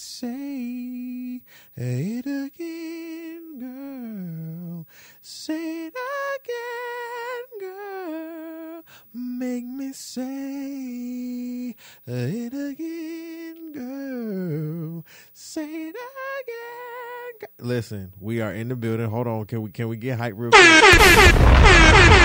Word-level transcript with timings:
say 0.00 1.42
it 1.76 2.26
again, 2.26 3.58
girl. 3.60 4.86
Say 5.20 5.86
it 5.88 5.94
again, 6.40 7.60
girl. 7.60 8.82
Make 9.12 9.64
me 9.64 9.92
say 9.92 11.74
it 12.06 12.54
again, 12.54 13.72
girl. 13.72 15.04
Say 15.34 15.66
it 15.66 15.96
again. 15.96 17.38
girl. 17.40 17.48
Listen, 17.58 18.14
we 18.18 18.40
are 18.40 18.52
in 18.54 18.68
the 18.68 18.76
building. 18.76 19.10
Hold 19.10 19.26
on, 19.26 19.44
can 19.44 19.60
we 19.62 19.70
can 19.70 19.88
we 19.88 19.98
get 19.98 20.18
hype 20.18 20.34
real 20.36 20.50
quick? 20.50 22.16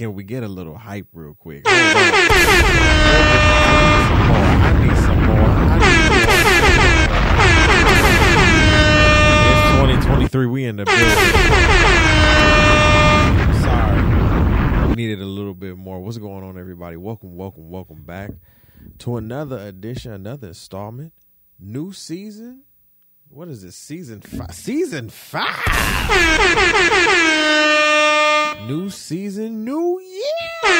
Can 0.00 0.14
we 0.14 0.24
get 0.24 0.42
a 0.42 0.48
little 0.48 0.78
hype 0.78 1.08
real 1.12 1.34
quick? 1.34 1.62
I 1.66 1.76
need 4.80 4.96
some 4.96 5.20
more. 5.26 5.36
I 5.36 5.78
need 5.82 6.28
some 6.32 6.56
more. 9.76 9.90
It's 9.90 10.00
2023. 10.06 10.46
We 10.46 10.64
in 10.64 10.76
the 10.76 10.86
building. 10.86 11.04
Sorry. 13.60 14.88
We 14.88 14.94
needed 14.94 15.20
a 15.20 15.26
little 15.26 15.52
bit 15.52 15.76
more. 15.76 16.00
What's 16.00 16.16
going 16.16 16.44
on, 16.44 16.56
everybody? 16.58 16.96
Welcome, 16.96 17.36
welcome, 17.36 17.68
welcome 17.68 18.02
back 18.02 18.30
to 19.00 19.18
another 19.18 19.58
edition, 19.58 20.12
another 20.12 20.48
installment. 20.48 21.12
New 21.58 21.92
season. 21.92 22.62
What 23.28 23.48
is 23.48 23.62
this? 23.62 23.76
Season 23.76 24.22
five. 24.22 24.54
Season 24.54 25.10
five. 25.10 25.58
New 28.66 28.90
season, 28.90 29.64
new 29.64 29.98
year. 30.00 30.72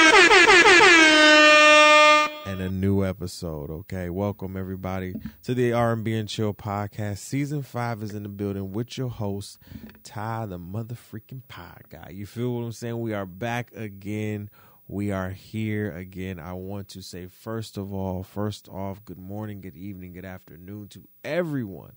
And 2.46 2.60
a 2.60 2.68
new 2.70 3.04
episode, 3.04 3.70
okay? 3.70 4.10
Welcome 4.10 4.56
everybody 4.56 5.14
to 5.44 5.54
the 5.54 5.72
R&B 5.72 6.14
and 6.14 6.28
Chill 6.28 6.54
podcast. 6.54 7.18
Season 7.18 7.62
5 7.62 8.02
is 8.02 8.14
in 8.14 8.22
the 8.22 8.28
building 8.28 8.72
with 8.72 8.96
your 8.98 9.08
host 9.08 9.58
Ty 10.04 10.46
the 10.46 10.58
motherfucking 10.58 11.42
pie 11.48 11.80
guy. 11.88 12.10
You 12.12 12.26
feel 12.26 12.54
what 12.54 12.62
I'm 12.64 12.72
saying? 12.72 13.00
We 13.00 13.12
are 13.14 13.26
back 13.26 13.72
again. 13.74 14.50
We 14.86 15.10
are 15.12 15.30
here 15.30 15.90
again. 15.92 16.38
I 16.38 16.52
want 16.52 16.88
to 16.88 17.02
say 17.02 17.26
first 17.26 17.76
of 17.76 17.92
all, 17.92 18.22
first 18.22 18.68
off, 18.68 19.04
good 19.04 19.18
morning, 19.18 19.60
good 19.60 19.76
evening, 19.76 20.12
good 20.12 20.24
afternoon 20.24 20.88
to 20.88 21.08
everyone 21.24 21.92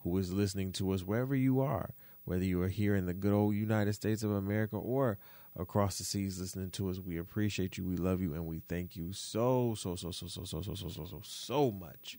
who 0.00 0.16
is 0.18 0.32
listening 0.32 0.72
to 0.72 0.90
us 0.92 1.02
wherever 1.02 1.34
you 1.34 1.60
are, 1.60 1.90
whether 2.24 2.44
you 2.44 2.60
are 2.62 2.68
here 2.68 2.94
in 2.94 3.06
the 3.06 3.14
good 3.14 3.32
old 3.32 3.54
United 3.54 3.94
States 3.94 4.22
of 4.22 4.30
America 4.30 4.76
or 4.76 5.18
across 5.56 5.98
the 5.98 6.04
seas 6.04 6.40
listening 6.40 6.70
to 6.70 6.90
us. 6.90 6.98
We 6.98 7.18
appreciate 7.18 7.78
you, 7.78 7.84
we 7.84 7.96
love 7.96 8.20
you, 8.20 8.34
and 8.34 8.46
we 8.46 8.60
thank 8.68 8.96
you 8.96 9.12
so 9.12 9.74
so 9.76 9.94
so 9.94 10.10
so 10.10 10.26
so 10.26 10.44
so 10.44 10.62
so 10.62 10.74
so 10.74 10.88
so 10.88 11.04
so 11.04 11.20
so 11.22 11.70
much. 11.70 12.18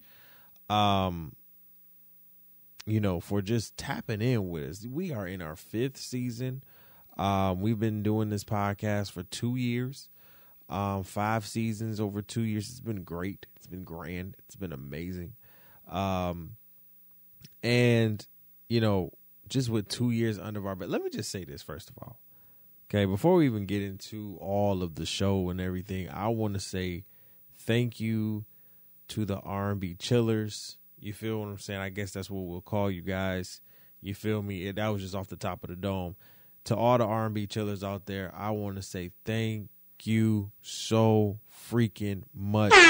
Um, 0.69 1.35
you 2.85 2.99
know, 2.99 3.19
for 3.19 3.41
just 3.41 3.77
tapping 3.77 4.21
in 4.21 4.49
with 4.49 4.69
us. 4.69 4.85
We 4.85 5.11
are 5.11 5.27
in 5.27 5.41
our 5.41 5.55
fifth 5.55 5.97
season. 5.97 6.63
Um, 7.17 7.61
we've 7.61 7.79
been 7.79 8.03
doing 8.03 8.29
this 8.29 8.43
podcast 8.43 9.11
for 9.11 9.23
two 9.23 9.55
years, 9.55 10.09
um, 10.69 11.03
five 11.03 11.45
seasons 11.47 11.99
over 11.99 12.21
two 12.21 12.41
years. 12.41 12.69
It's 12.69 12.79
been 12.81 13.03
great. 13.03 13.45
It's 13.55 13.67
been 13.67 13.83
grand. 13.83 14.35
It's 14.45 14.55
been 14.55 14.73
amazing. 14.73 15.33
Um, 15.89 16.57
and 17.63 18.25
you 18.69 18.81
know, 18.81 19.11
just 19.47 19.69
with 19.69 19.87
two 19.87 20.11
years 20.11 20.39
under 20.39 20.67
our 20.67 20.75
belt, 20.75 20.91
let 20.91 21.03
me 21.03 21.09
just 21.09 21.31
say 21.31 21.43
this 21.43 21.61
first 21.61 21.89
of 21.89 21.97
all. 21.99 22.19
Okay, 22.89 23.05
before 23.05 23.35
we 23.35 23.45
even 23.45 23.65
get 23.65 23.81
into 23.81 24.37
all 24.39 24.83
of 24.83 24.95
the 24.95 25.05
show 25.05 25.49
and 25.49 25.59
everything, 25.59 26.09
I 26.09 26.27
want 26.27 26.53
to 26.53 26.59
say 26.59 27.05
thank 27.57 27.99
you 27.99 28.45
to 29.09 29.25
the 29.25 29.39
R&B 29.39 29.95
chillers. 29.95 30.77
You 30.99 31.13
feel 31.13 31.39
what 31.39 31.47
I'm 31.47 31.57
saying? 31.57 31.79
I 31.79 31.89
guess 31.89 32.11
that's 32.11 32.29
what 32.29 32.45
we'll 32.45 32.61
call 32.61 32.91
you 32.91 33.01
guys. 33.01 33.61
You 34.01 34.13
feel 34.13 34.41
me? 34.41 34.69
That 34.71 34.87
was 34.89 35.01
just 35.01 35.15
off 35.15 35.27
the 35.27 35.35
top 35.35 35.63
of 35.63 35.69
the 35.69 35.75
dome. 35.75 36.15
To 36.65 36.75
all 36.75 36.97
the 36.97 37.05
R&B 37.05 37.47
chillers 37.47 37.83
out 37.83 38.05
there, 38.05 38.31
I 38.35 38.51
want 38.51 38.75
to 38.77 38.81
say 38.81 39.11
thank 39.23 39.69
you 40.03 40.51
so 40.61 41.39
freaking 41.71 42.23
much. 42.33 42.71
Listen, 42.71 42.85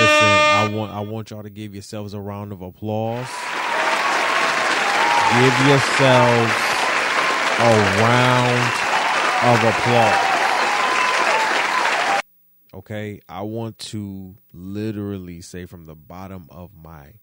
I 0.00 0.70
want 0.72 0.92
I 0.92 1.00
want 1.00 1.30
y'all 1.30 1.42
to 1.42 1.50
give 1.50 1.74
yourselves 1.74 2.14
a 2.14 2.20
round 2.20 2.52
of 2.52 2.62
applause. 2.62 3.26
Give 5.34 5.66
yourselves 5.66 6.52
a 7.60 7.72
round 8.00 8.72
of 9.44 9.64
applause. 9.64 10.28
Okay, 12.74 13.20
I 13.28 13.42
want 13.42 13.78
to 13.78 14.36
literally 14.52 15.40
say 15.40 15.66
from 15.66 15.84
the 15.84 15.94
bottom 15.94 16.46
of 16.50 16.70
my 16.74 17.14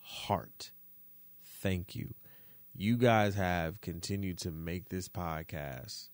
heart, 0.00 0.70
thank 1.42 1.94
you. 1.94 2.14
You 2.76 2.96
guys 2.96 3.34
have 3.36 3.80
continued 3.80 4.38
to 4.38 4.50
make 4.50 4.88
this 4.88 5.08
podcast 5.08 6.08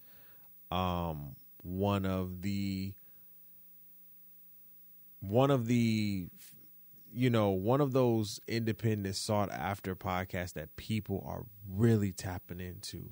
um 0.70 1.34
one 1.62 2.06
of 2.06 2.42
the 2.42 2.94
one 5.20 5.50
of 5.50 5.66
the 5.66 6.28
you 7.12 7.30
know 7.30 7.50
one 7.50 7.80
of 7.80 7.92
those 7.92 8.40
independent 8.46 9.16
sought 9.16 9.50
after 9.50 9.96
podcasts 9.96 10.52
that 10.54 10.76
people 10.76 11.24
are 11.26 11.44
really 11.68 12.12
tapping 12.12 12.60
into. 12.60 13.10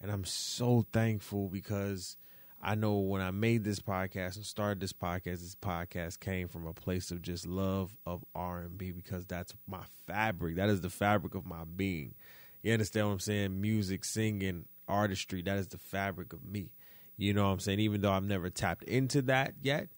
And 0.00 0.10
i'm 0.10 0.24
so 0.24 0.86
thankful 0.92 1.48
because 1.48 2.16
i 2.62 2.74
know 2.74 2.98
when 2.98 3.20
i 3.20 3.30
made 3.30 3.64
this 3.64 3.80
podcast 3.80 4.36
and 4.36 4.46
started 4.46 4.80
this 4.80 4.92
podcast 4.92 5.40
this 5.40 5.56
podcast 5.56 6.20
came 6.20 6.48
from 6.48 6.66
a 6.66 6.72
place 6.72 7.10
of 7.10 7.20
just 7.22 7.46
love 7.46 7.94
of 8.06 8.24
r&b 8.34 8.92
because 8.92 9.26
that's 9.26 9.54
my 9.66 9.82
fabric. 10.06 10.56
That 10.56 10.68
is 10.68 10.80
the 10.80 10.90
fabric 10.90 11.34
of 11.34 11.46
my 11.46 11.64
being. 11.64 12.14
You 12.62 12.72
understand 12.72 13.06
what 13.06 13.12
i'm 13.14 13.20
saying? 13.20 13.60
Music 13.60 14.04
singing 14.04 14.66
artistry 14.88 15.42
that 15.42 15.58
is 15.58 15.68
the 15.68 15.78
fabric 15.78 16.32
of 16.32 16.44
me. 16.44 16.70
You 17.16 17.34
know 17.34 17.44
what 17.44 17.52
i'm 17.52 17.60
saying? 17.60 17.80
Even 17.80 18.00
though 18.00 18.12
i've 18.12 18.24
never 18.24 18.48
tapped 18.48 18.84
into 18.84 19.22
that 19.22 19.54
yet 19.60 19.88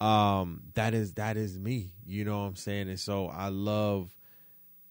um 0.00 0.62
that 0.74 0.94
is 0.94 1.14
that 1.14 1.36
is 1.36 1.58
me. 1.58 1.92
You 2.06 2.24
know 2.24 2.40
what 2.40 2.46
i'm 2.46 2.56
saying? 2.56 2.88
And 2.88 2.98
so 2.98 3.26
i 3.28 3.48
love 3.48 4.14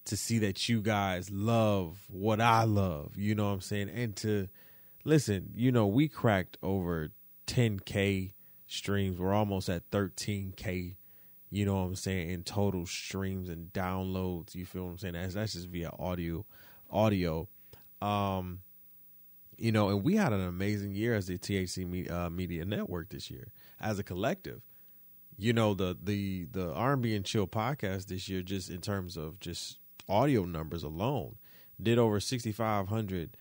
to 0.06 0.16
see 0.16 0.38
that 0.38 0.68
you 0.68 0.80
guys 0.80 1.30
love 1.30 1.98
what 2.08 2.40
i 2.40 2.64
love. 2.64 3.16
You 3.16 3.34
know 3.34 3.46
what 3.46 3.54
i'm 3.54 3.60
saying? 3.60 3.90
And 3.90 4.16
to 4.16 4.48
listen 5.04 5.50
you 5.54 5.72
know 5.72 5.86
we 5.86 6.08
cracked 6.08 6.58
over 6.62 7.10
10k 7.46 8.32
streams. 8.66 9.18
We're 9.18 9.34
almost 9.34 9.68
at 9.68 9.90
13k 9.90 10.96
you 11.52 11.64
know 11.66 11.74
what 11.74 11.80
i'm 11.80 11.96
saying 11.96 12.30
in 12.30 12.44
total 12.44 12.86
streams 12.86 13.48
and 13.48 13.72
downloads. 13.72 14.54
You 14.54 14.64
feel 14.64 14.84
what 14.84 14.90
i'm 14.92 14.98
saying? 14.98 15.14
That's, 15.14 15.34
that's 15.34 15.54
just 15.54 15.68
via 15.68 15.90
audio 15.98 16.46
audio. 16.90 17.48
Um 18.00 18.60
you 19.60 19.72
know 19.72 19.90
and 19.90 20.02
we 20.02 20.16
had 20.16 20.32
an 20.32 20.40
amazing 20.40 20.94
year 20.94 21.14
as 21.14 21.26
the 21.26 21.36
thc 21.36 21.86
Me- 21.86 22.08
uh, 22.08 22.30
media 22.30 22.64
network 22.64 23.10
this 23.10 23.30
year 23.30 23.48
as 23.78 23.98
a 23.98 24.02
collective 24.02 24.62
you 25.40 25.54
know 25.54 25.72
the 25.72 25.96
the 26.02 26.44
the 26.52 26.72
R&B 26.72 27.16
and 27.16 27.24
chill 27.24 27.46
podcast 27.46 28.06
this 28.06 28.28
year 28.28 28.42
just 28.42 28.68
in 28.68 28.80
terms 28.80 29.16
of 29.16 29.40
just 29.40 29.78
audio 30.08 30.44
numbers 30.44 30.82
alone 30.82 31.36
did 31.82 31.98
over 31.98 32.20
6500 32.20 33.36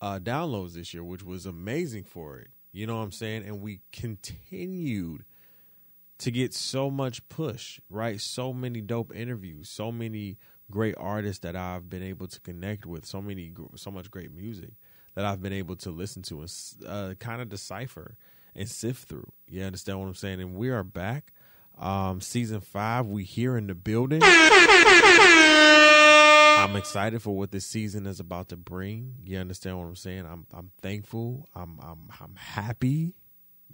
uh 0.00 0.18
downloads 0.18 0.72
this 0.72 0.94
year 0.94 1.04
which 1.04 1.22
was 1.22 1.44
amazing 1.44 2.04
for 2.04 2.38
it. 2.38 2.48
You 2.72 2.86
know 2.86 2.96
what 2.96 3.02
I'm 3.02 3.12
saying? 3.12 3.44
And 3.46 3.60
we 3.60 3.80
continued 3.92 5.24
to 6.18 6.30
get 6.30 6.54
so 6.54 6.90
much 6.90 7.28
push 7.28 7.80
right? 7.90 8.18
So 8.18 8.54
many 8.54 8.80
dope 8.80 9.14
interviews 9.14 9.68
so 9.68 9.92
many 9.92 10.38
great 10.70 10.94
artists 10.96 11.40
that 11.40 11.54
I've 11.54 11.90
been 11.90 12.02
able 12.02 12.28
to 12.28 12.40
connect 12.40 12.86
with 12.86 13.04
so 13.04 13.20
many 13.20 13.52
so 13.76 13.90
much 13.90 14.10
great 14.10 14.32
music 14.32 14.70
that 15.14 15.26
I've 15.26 15.42
been 15.42 15.52
able 15.52 15.76
to 15.76 15.90
listen 15.90 16.22
to 16.22 16.40
and 16.40 16.50
uh, 16.88 17.14
kind 17.18 17.42
of 17.42 17.50
decipher 17.50 18.16
and 18.54 18.66
sift 18.68 19.06
through. 19.06 19.30
You 19.46 19.64
understand 19.64 20.00
what 20.00 20.06
I'm 20.06 20.14
saying? 20.14 20.40
And 20.40 20.54
we 20.54 20.70
are 20.70 20.84
back 20.84 21.32
um, 21.78 22.20
season 22.20 22.60
five, 22.60 23.06
we 23.06 23.24
here 23.24 23.56
in 23.56 23.66
the 23.66 23.74
building. 23.74 24.20
I'm 26.62 26.76
excited 26.76 27.20
for 27.22 27.36
what 27.36 27.50
this 27.50 27.66
season 27.66 28.06
is 28.06 28.20
about 28.20 28.50
to 28.50 28.56
bring. 28.56 29.16
You 29.24 29.38
understand 29.38 29.78
what 29.78 29.86
I'm 29.86 29.96
saying? 29.96 30.26
I'm 30.26 30.46
I'm 30.52 30.70
thankful. 30.80 31.48
I'm 31.54 31.80
I'm 31.82 32.08
I'm 32.20 32.36
happy. 32.36 33.14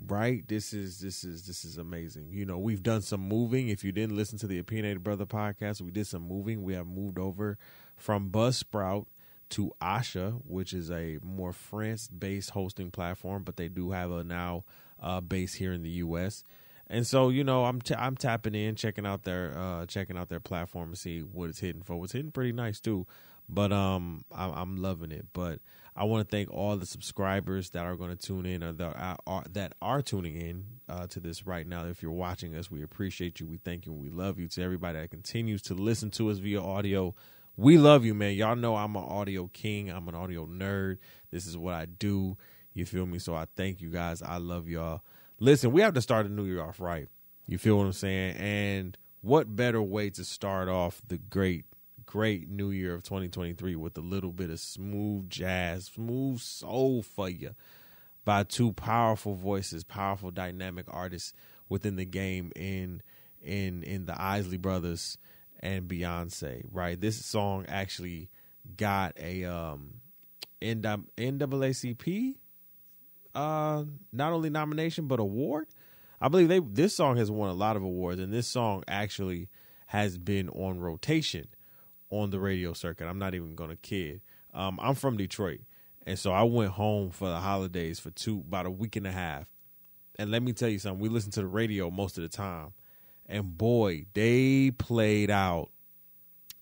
Right? 0.06 0.46
This 0.46 0.72
is 0.72 1.00
this 1.00 1.24
is 1.24 1.46
this 1.46 1.64
is 1.64 1.76
amazing. 1.76 2.28
You 2.30 2.46
know, 2.46 2.56
we've 2.56 2.82
done 2.82 3.02
some 3.02 3.20
moving. 3.20 3.68
If 3.68 3.84
you 3.84 3.92
didn't 3.92 4.16
listen 4.16 4.38
to 4.38 4.46
the 4.46 4.58
Opinionated 4.58 5.02
Brother 5.02 5.26
podcast, 5.26 5.80
we 5.80 5.90
did 5.90 6.06
some 6.06 6.22
moving. 6.22 6.62
We 6.62 6.74
have 6.74 6.86
moved 6.86 7.18
over 7.18 7.58
from 7.96 8.30
Buzzsprout 8.30 9.06
to 9.50 9.72
Ausha, 9.82 10.40
which 10.46 10.72
is 10.72 10.90
a 10.90 11.18
more 11.22 11.52
France-based 11.52 12.50
hosting 12.50 12.90
platform, 12.90 13.42
but 13.42 13.56
they 13.56 13.68
do 13.68 13.90
have 13.90 14.12
a 14.12 14.22
now 14.22 14.64
uh, 15.00 15.20
base 15.20 15.54
here 15.54 15.72
in 15.72 15.82
the 15.82 15.90
U.S 15.90 16.44
and 16.90 17.06
so 17.06 17.28
you 17.28 17.44
know 17.44 17.64
I'm 17.64 17.80
t- 17.80 17.94
I'm 17.94 18.16
tapping 18.16 18.54
in, 18.54 18.74
checking 18.74 19.06
out 19.06 19.24
their 19.24 19.56
uh, 19.56 19.86
checking 19.86 20.16
out 20.16 20.28
their 20.28 20.40
platform 20.40 20.90
and 20.90 20.98
see 20.98 21.20
what 21.20 21.50
it's 21.50 21.60
hitting 21.60 21.82
for. 21.82 22.02
It's 22.04 22.12
hitting 22.12 22.32
pretty 22.32 22.52
nice 22.52 22.80
too, 22.80 23.06
but 23.48 23.72
um 23.72 24.24
I'm, 24.32 24.52
I'm 24.52 24.76
loving 24.76 25.12
it. 25.12 25.26
But 25.32 25.60
I 25.98 26.04
want 26.04 26.28
to 26.28 26.36
thank 26.36 26.48
all 26.52 26.76
the 26.76 26.86
subscribers 26.86 27.70
that 27.70 27.84
are 27.84 27.96
going 27.96 28.10
to 28.10 28.16
tune 28.16 28.46
in 28.46 28.62
or 28.62 28.72
that 28.72 29.18
are, 29.26 29.42
that 29.50 29.72
are 29.82 30.00
tuning 30.00 30.36
in 30.36 30.64
uh, 30.88 31.08
to 31.08 31.18
this 31.18 31.44
right 31.44 31.66
now. 31.66 31.86
If 31.86 32.02
you're 32.02 32.12
watching 32.12 32.54
us, 32.54 32.70
we 32.70 32.84
appreciate 32.84 33.40
you. 33.40 33.48
We 33.48 33.56
thank 33.56 33.84
you. 33.84 33.92
We 33.92 34.08
love 34.08 34.38
you. 34.38 34.46
To 34.46 34.62
everybody 34.62 35.00
that 35.00 35.10
continues 35.10 35.60
to 35.62 35.74
listen 35.74 36.12
to 36.12 36.30
us 36.30 36.38
via 36.38 36.62
audio, 36.62 37.16
we 37.56 37.78
love 37.78 38.04
you, 38.04 38.14
man. 38.14 38.34
Y'all 38.34 38.54
know 38.54 38.76
I'm 38.76 38.94
an 38.94 39.02
audio 39.02 39.48
king. 39.52 39.90
I'm 39.90 40.06
an 40.06 40.14
audio 40.14 40.46
nerd. 40.46 40.98
This 41.32 41.48
is 41.48 41.56
what 41.56 41.74
I 41.74 41.86
do. 41.86 42.36
You 42.74 42.86
feel 42.86 43.04
me? 43.04 43.18
So 43.18 43.34
I 43.34 43.46
thank 43.56 43.80
you 43.80 43.90
guys. 43.90 44.22
I 44.22 44.36
love 44.36 44.68
y'all 44.68 45.00
listen, 45.40 45.72
we 45.72 45.82
have 45.82 45.94
to 45.94 46.02
start 46.02 46.26
the 46.26 46.32
new 46.32 46.44
year 46.44 46.62
off 46.62 46.80
right. 46.80 47.08
You 47.46 47.58
feel 47.58 47.78
what 47.78 47.84
I'm 47.86 47.92
saying? 47.92 48.36
And 48.36 48.96
what 49.20 49.56
better 49.56 49.82
way 49.82 50.10
to 50.10 50.24
start 50.24 50.68
off 50.68 51.00
the 51.06 51.18
great, 51.18 51.64
great 52.06 52.48
new 52.48 52.70
year 52.70 52.94
of 52.94 53.02
2023 53.02 53.74
with 53.76 53.96
a 53.96 54.02
little 54.02 54.32
bit 54.32 54.50
of 54.50 54.60
smooth 54.60 55.30
jazz, 55.30 55.86
smooth 55.86 56.40
soul 56.40 57.02
for 57.02 57.28
you 57.28 57.54
by 58.24 58.42
two 58.42 58.72
powerful 58.72 59.34
voices, 59.34 59.84
powerful 59.84 60.30
dynamic 60.30 60.84
artists 60.88 61.32
within 61.68 61.96
the 61.96 62.04
game 62.04 62.52
in 62.54 63.02
in 63.42 63.82
in 63.82 64.06
the 64.06 64.20
Isley 64.20 64.58
brothers 64.58 65.16
and 65.60 65.88
Beyonce, 65.88 66.64
right? 66.70 67.00
This 67.00 67.24
song 67.24 67.64
actually 67.68 68.28
got 68.76 69.14
a 69.18 69.44
um 69.44 70.00
NAACP 70.60 72.36
uh 73.34 73.84
not 74.12 74.32
only 74.32 74.50
nomination 74.50 75.06
but 75.06 75.20
award. 75.20 75.66
I 76.20 76.28
believe 76.28 76.48
they 76.48 76.60
this 76.60 76.96
song 76.96 77.16
has 77.16 77.30
won 77.30 77.50
a 77.50 77.54
lot 77.54 77.76
of 77.76 77.82
awards, 77.82 78.20
and 78.20 78.32
this 78.32 78.48
song 78.48 78.82
actually 78.88 79.48
has 79.86 80.18
been 80.18 80.48
on 80.50 80.80
rotation 80.80 81.48
on 82.10 82.30
the 82.30 82.40
radio 82.40 82.72
circuit. 82.72 83.06
I'm 83.06 83.18
not 83.18 83.34
even 83.34 83.54
gonna 83.54 83.76
kid. 83.76 84.20
Um, 84.52 84.78
I'm 84.82 84.94
from 84.94 85.16
Detroit, 85.16 85.60
and 86.06 86.18
so 86.18 86.32
I 86.32 86.42
went 86.42 86.72
home 86.72 87.10
for 87.10 87.28
the 87.28 87.38
holidays 87.38 88.00
for 88.00 88.10
two 88.10 88.38
about 88.46 88.66
a 88.66 88.70
week 88.70 88.96
and 88.96 89.06
a 89.06 89.12
half. 89.12 89.46
And 90.18 90.32
let 90.32 90.42
me 90.42 90.52
tell 90.52 90.68
you 90.68 90.80
something. 90.80 91.00
We 91.00 91.08
listen 91.08 91.30
to 91.32 91.40
the 91.40 91.46
radio 91.46 91.90
most 91.90 92.18
of 92.18 92.22
the 92.22 92.28
time, 92.28 92.72
and 93.26 93.56
boy, 93.56 94.06
they 94.14 94.72
played 94.72 95.30
out 95.30 95.70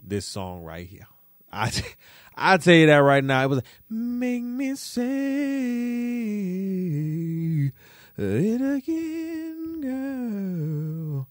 this 0.03 0.27
song 0.27 0.63
right 0.63 0.87
here. 0.87 1.07
I 1.53 1.73
I 2.37 2.59
tell 2.59 2.75
you 2.75 2.87
that 2.87 2.99
right 2.99 3.25
now. 3.25 3.43
It 3.43 3.49
was 3.49 3.62
make 3.88 4.43
me 4.43 4.75
say 4.75 5.03
it 8.19 8.61
again, 8.61 9.81
girl. 9.81 11.29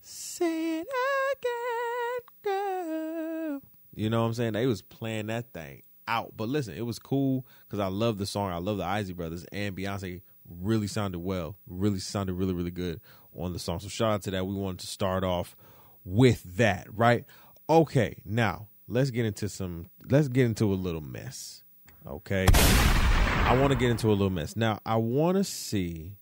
Say 0.00 0.80
it 0.80 0.86
again, 1.32 2.20
girl. 2.42 3.60
You 3.94 4.10
know 4.10 4.22
what 4.22 4.26
I'm 4.28 4.34
saying? 4.34 4.54
They 4.54 4.66
was 4.66 4.82
playing 4.82 5.28
that 5.28 5.52
thing 5.52 5.82
out. 6.08 6.32
But 6.36 6.48
listen, 6.48 6.74
it 6.74 6.86
was 6.86 6.98
cool 6.98 7.46
because 7.66 7.78
I 7.78 7.86
love 7.86 8.18
the 8.18 8.26
song. 8.26 8.50
I 8.50 8.58
love 8.58 8.78
the 8.78 8.84
Isley 8.84 9.14
Brothers 9.14 9.44
and 9.52 9.76
Beyonce 9.76 10.22
really 10.48 10.88
sounded 10.88 11.20
well. 11.20 11.56
Really 11.68 12.00
sounded 12.00 12.34
really, 12.34 12.54
really 12.54 12.70
good 12.72 13.00
on 13.36 13.52
the 13.52 13.58
song. 13.60 13.78
So 13.78 13.88
shout 13.88 14.12
out 14.12 14.22
to 14.22 14.30
that. 14.32 14.46
We 14.46 14.54
wanted 14.54 14.80
to 14.80 14.86
start 14.88 15.22
off 15.22 15.56
with 16.04 16.42
that, 16.56 16.86
right? 16.92 17.24
Okay, 17.70 18.22
now 18.24 18.68
let's 18.88 19.10
get 19.10 19.26
into 19.26 19.48
some 19.48 19.86
let's 20.08 20.28
get 20.28 20.46
into 20.46 20.72
a 20.72 20.74
little 20.74 21.00
mess. 21.00 21.62
Okay. 22.06 22.46
I 22.54 23.56
want 23.58 23.72
to 23.72 23.78
get 23.78 23.90
into 23.90 24.08
a 24.08 24.10
little 24.10 24.30
mess. 24.30 24.56
Now, 24.56 24.80
I 24.84 24.96
want 24.96 25.36
to 25.36 25.44
see 25.44 26.16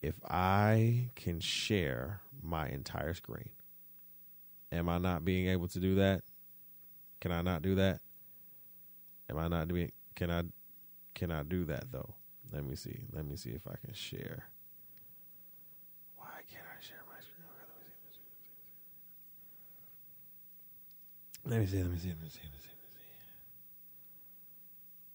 if 0.00 0.14
I 0.28 1.10
can 1.14 1.40
share 1.40 2.20
my 2.42 2.68
entire 2.68 3.14
screen. 3.14 3.50
Am 4.72 4.88
I 4.88 4.98
not 4.98 5.24
being 5.24 5.48
able 5.48 5.68
to 5.68 5.80
do 5.80 5.96
that? 5.96 6.22
Can 7.20 7.32
I 7.32 7.42
not 7.42 7.62
do 7.62 7.76
that? 7.76 8.00
Am 9.30 9.38
I 9.38 9.48
not 9.48 9.68
doing 9.68 9.92
can 10.14 10.30
I 10.30 10.42
can 11.14 11.30
I 11.30 11.42
do 11.42 11.64
that 11.66 11.90
though? 11.90 12.14
Let 12.52 12.64
me 12.64 12.76
see. 12.76 13.04
Let 13.12 13.26
me 13.26 13.36
see 13.36 13.50
if 13.50 13.66
I 13.66 13.74
can 13.84 13.92
share. 13.92 14.44
Why 16.16 16.28
can't 16.50 16.64
I 16.64 16.80
share 16.80 16.96
my 17.06 17.20
screen? 17.20 17.38
Let 21.48 21.60
me 21.60 21.66
see. 21.66 21.82
Let 21.82 21.90
me 21.90 21.98
see. 21.98 22.08
Let 22.08 22.20
me 22.20 22.20
see. 22.20 22.20
Let 22.20 22.20
me 22.22 22.28
see. 22.28 22.40
Let 22.44 22.52
me 22.52 22.58
see. 22.60 22.68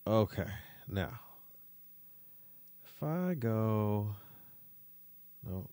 Okay. 0.08 0.52
Now, 0.90 1.20
if 2.84 3.04
I 3.04 3.36
go, 3.36 4.16
no. 5.48 5.70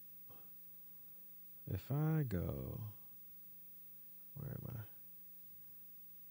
If 1.72 1.90
I 1.90 2.24
go, 2.28 2.80
where 4.36 4.50
am 4.50 4.76
I? 4.76 4.80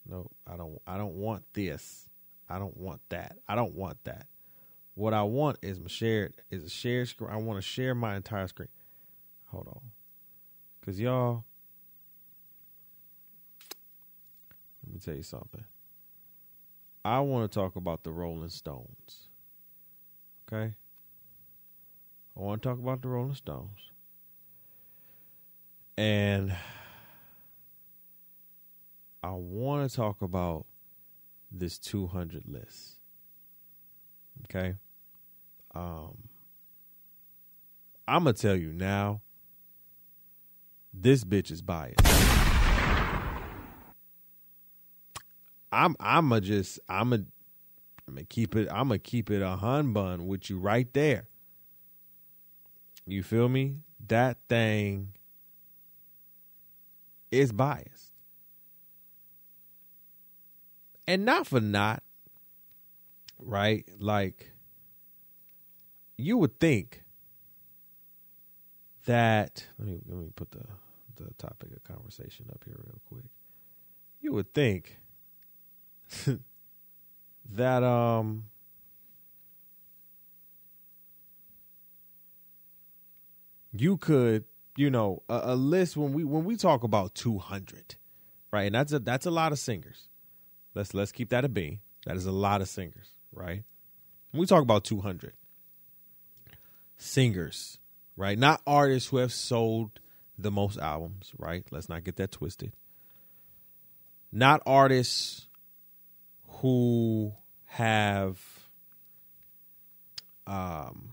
Nope. 0.10 0.32
I 0.46 0.58
don't. 0.58 0.80
I 0.86 0.98
don't 0.98 1.16
want 1.16 1.44
this. 1.54 2.08
I 2.50 2.60
don't 2.60 2.78
want 2.78 3.02
that. 3.10 3.38
I 3.48 3.56
don't 3.56 3.74
want 3.74 4.04
that. 4.04 4.28
What 4.94 5.14
I 5.14 5.24
want 5.24 5.58
is 5.64 5.80
my 5.80 5.88
shared 5.88 6.34
is 6.52 6.64
a 6.64 6.70
shared 6.70 7.08
screen. 7.08 7.32
I 7.32 7.38
want 7.38 7.58
to 7.58 7.62
share 7.64 7.96
my 7.96 8.16
entire 8.16 8.48
screen. 8.48 8.70
Hold 9.48 9.68
on, 9.70 9.82
cause 10.86 11.00
y'all. 11.00 11.46
Let 14.90 14.96
me 14.96 15.00
tell 15.00 15.16
you 15.16 15.24
something. 15.24 15.64
I 17.06 17.20
want 17.20 17.52
to 17.52 17.60
talk 17.60 17.76
about 17.76 18.04
the 18.04 18.12
Rolling 18.12 18.50
Stones. 18.50 19.30
Okay. 20.52 20.74
I 22.36 22.40
want 22.40 22.64
to 22.64 22.70
talk 22.70 22.80
about 22.80 23.04
the 23.04 23.10
Rolling 23.10 23.36
Stones. 23.36 23.92
And 25.96 26.56
I 29.22 29.32
want 29.32 29.88
to 29.88 29.96
talk 29.96 30.24
about 30.24 30.66
this 31.52 31.78
200 31.78 32.48
list. 32.48 32.98
Okay? 34.46 34.76
Um 35.76 36.18
I'm 38.08 38.24
going 38.24 38.34
to 38.34 38.42
tell 38.42 38.56
you 38.56 38.74
now 38.74 39.22
this 40.92 41.24
bitch 41.24 41.52
is 41.52 41.62
biased. 41.62 42.29
I'm 45.72 45.96
I'm 46.00 46.32
a 46.32 46.42
just 46.42 46.80
I'm 46.90 47.14
a 47.14 47.18
I'm 47.18 48.16
gonna 48.16 48.24
keep 48.24 48.56
it 48.56 48.68
I'm 48.72 48.88
gonna 48.88 49.00
keep 49.00 49.30
it 49.30 49.42
a 49.42 49.56
hun 49.58 49.94
bun 49.94 50.28
with 50.28 50.50
you 50.50 50.58
right 50.58 50.92
there. 50.94 51.28
You 53.06 53.24
feel 53.24 53.50
me? 53.50 53.78
That 54.08 54.38
thing 54.48 55.14
is 57.32 57.52
biased. 57.52 58.14
And 61.08 61.26
not 61.26 61.48
for 61.48 61.60
not, 61.60 62.04
right? 63.40 63.88
Like 64.00 64.52
you 66.18 66.38
would 66.38 66.60
think 66.60 67.04
that 69.06 69.66
let 69.80 69.88
me 69.88 70.00
let 70.06 70.18
me 70.20 70.30
put 70.36 70.52
the 70.52 70.66
the 71.16 71.34
topic 71.38 71.72
of 71.72 71.84
conversation 71.84 72.46
up 72.52 72.64
here 72.66 72.76
real 72.78 73.02
quick. 73.08 73.32
You 74.22 74.34
would 74.34 74.54
think 74.54 74.98
that 77.52 77.84
um 77.84 78.46
you 83.74 83.98
could 83.98 84.46
you 84.76 84.90
know 84.90 85.24
a, 85.30 85.42
a, 85.46 85.56
list 85.56 85.98
when 85.98 86.14
we 86.14 86.24
when 86.24 86.46
we 86.46 86.56
talk 86.56 86.84
about 86.84 87.14
200 87.16 87.96
right? 88.52 88.64
And 88.64 88.76
that's 88.76 88.94
a 88.94 89.00
that's 89.00 89.26
a 89.26 89.32
lot 89.32 89.52
of 89.52 89.60
singers. 89.60 90.08
Let's 90.76 90.94
let's 90.94 91.12
keep 91.12 91.30
that 91.30 91.46
a 91.46 91.50
b 91.50 91.80
that 92.06 92.16
is 92.16 92.26
a 92.26 92.32
lot 92.32 92.62
of 92.62 92.70
singers 92.70 93.14
right? 93.32 93.64
When 94.32 94.42
we 94.42 94.46
talk 94.46 94.62
about 94.62 94.84
200 94.84 95.34
singers 96.98 97.80
right? 98.16 98.38
Not 98.38 98.62
artists 98.66 99.10
who 99.10 99.18
have 99.18 99.34
sold 99.34 100.00
the 100.38 100.52
most 100.52 100.78
albums 100.80 101.32
right? 101.38 101.64
Let's 101.72 101.90
not 101.90 102.04
get 102.04 102.16
that 102.18 102.32
twisted. 102.32 102.74
Not 104.32 104.62
artists 104.66 105.48
who 106.62 107.34
have 107.66 108.40
um 110.46 111.12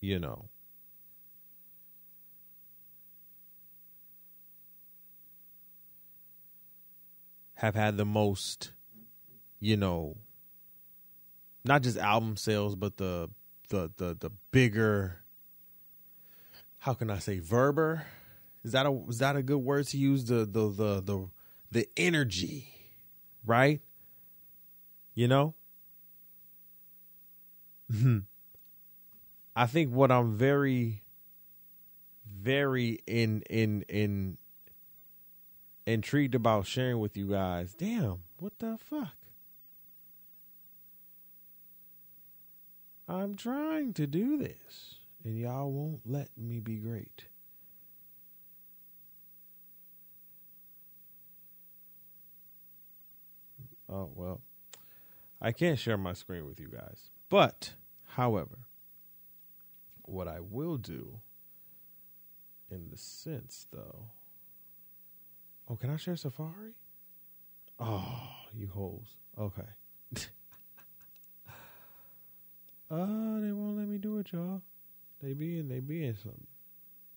you 0.00 0.18
know 0.18 0.48
have 7.54 7.74
had 7.74 7.96
the 7.96 8.04
most 8.04 8.72
you 9.60 9.76
know 9.76 10.16
not 11.64 11.82
just 11.82 11.98
album 11.98 12.36
sales 12.36 12.74
but 12.74 12.96
the 12.96 13.28
the 13.68 13.90
the 13.98 14.16
the 14.18 14.30
bigger 14.50 15.20
how 16.78 16.94
can 16.94 17.10
I 17.10 17.18
say 17.18 17.38
verber 17.38 18.04
is 18.64 18.72
that 18.72 18.86
a 18.86 19.04
is 19.08 19.18
that 19.18 19.36
a 19.36 19.42
good 19.42 19.58
word 19.58 19.86
to 19.88 19.98
use? 19.98 20.24
The 20.24 20.44
the 20.44 20.68
the 20.68 21.00
the 21.00 21.28
the 21.70 21.88
energy, 21.96 22.68
right? 23.44 23.80
You 25.14 25.28
know? 25.28 25.54
Hmm. 27.90 28.18
I 29.54 29.66
think 29.66 29.92
what 29.92 30.10
I'm 30.10 30.36
very 30.36 31.02
very 32.24 32.98
in 33.06 33.42
in 33.50 33.82
in 33.88 34.38
intrigued 35.86 36.34
about 36.34 36.66
sharing 36.66 37.00
with 37.00 37.16
you 37.16 37.26
guys. 37.26 37.74
Damn, 37.74 38.22
what 38.38 38.58
the 38.58 38.78
fuck? 38.78 39.16
I'm 43.08 43.34
trying 43.34 43.92
to 43.94 44.06
do 44.06 44.38
this 44.38 44.96
and 45.24 45.38
y'all 45.38 45.70
won't 45.70 46.00
let 46.06 46.30
me 46.36 46.60
be 46.60 46.76
great. 46.76 47.24
Oh, 53.92 54.10
well, 54.14 54.40
I 55.40 55.52
can't 55.52 55.78
share 55.78 55.98
my 55.98 56.14
screen 56.14 56.46
with 56.46 56.58
you 56.58 56.68
guys. 56.68 57.10
But, 57.28 57.74
however, 58.06 58.60
what 60.02 60.26
I 60.28 60.40
will 60.40 60.78
do 60.78 61.20
in 62.70 62.88
the 62.90 62.96
sense, 62.96 63.66
though. 63.70 64.06
Oh, 65.68 65.76
can 65.76 65.90
I 65.90 65.96
share 65.96 66.16
Safari? 66.16 66.72
Oh, 67.78 68.30
you 68.54 68.68
hoes. 68.68 69.16
Okay. 69.38 69.62
uh, 72.90 73.40
they 73.40 73.52
won't 73.52 73.76
let 73.76 73.88
me 73.88 73.98
do 73.98 74.18
it, 74.18 74.32
y'all. 74.32 74.62
They 75.22 75.34
be 75.34 75.58
in, 75.58 75.68
they 75.68 75.80
be 75.80 76.04
in 76.04 76.16
some 76.16 76.46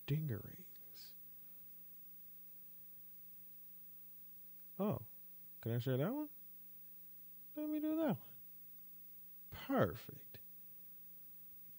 dingerings. 0.06 0.52
Oh, 4.78 5.00
can 5.62 5.74
I 5.74 5.78
share 5.78 5.96
that 5.96 6.12
one? 6.12 6.28
Let 7.56 7.70
me 7.70 7.80
do 7.80 7.96
that 7.96 8.06
one. 8.06 8.16
Perfect. 9.66 10.38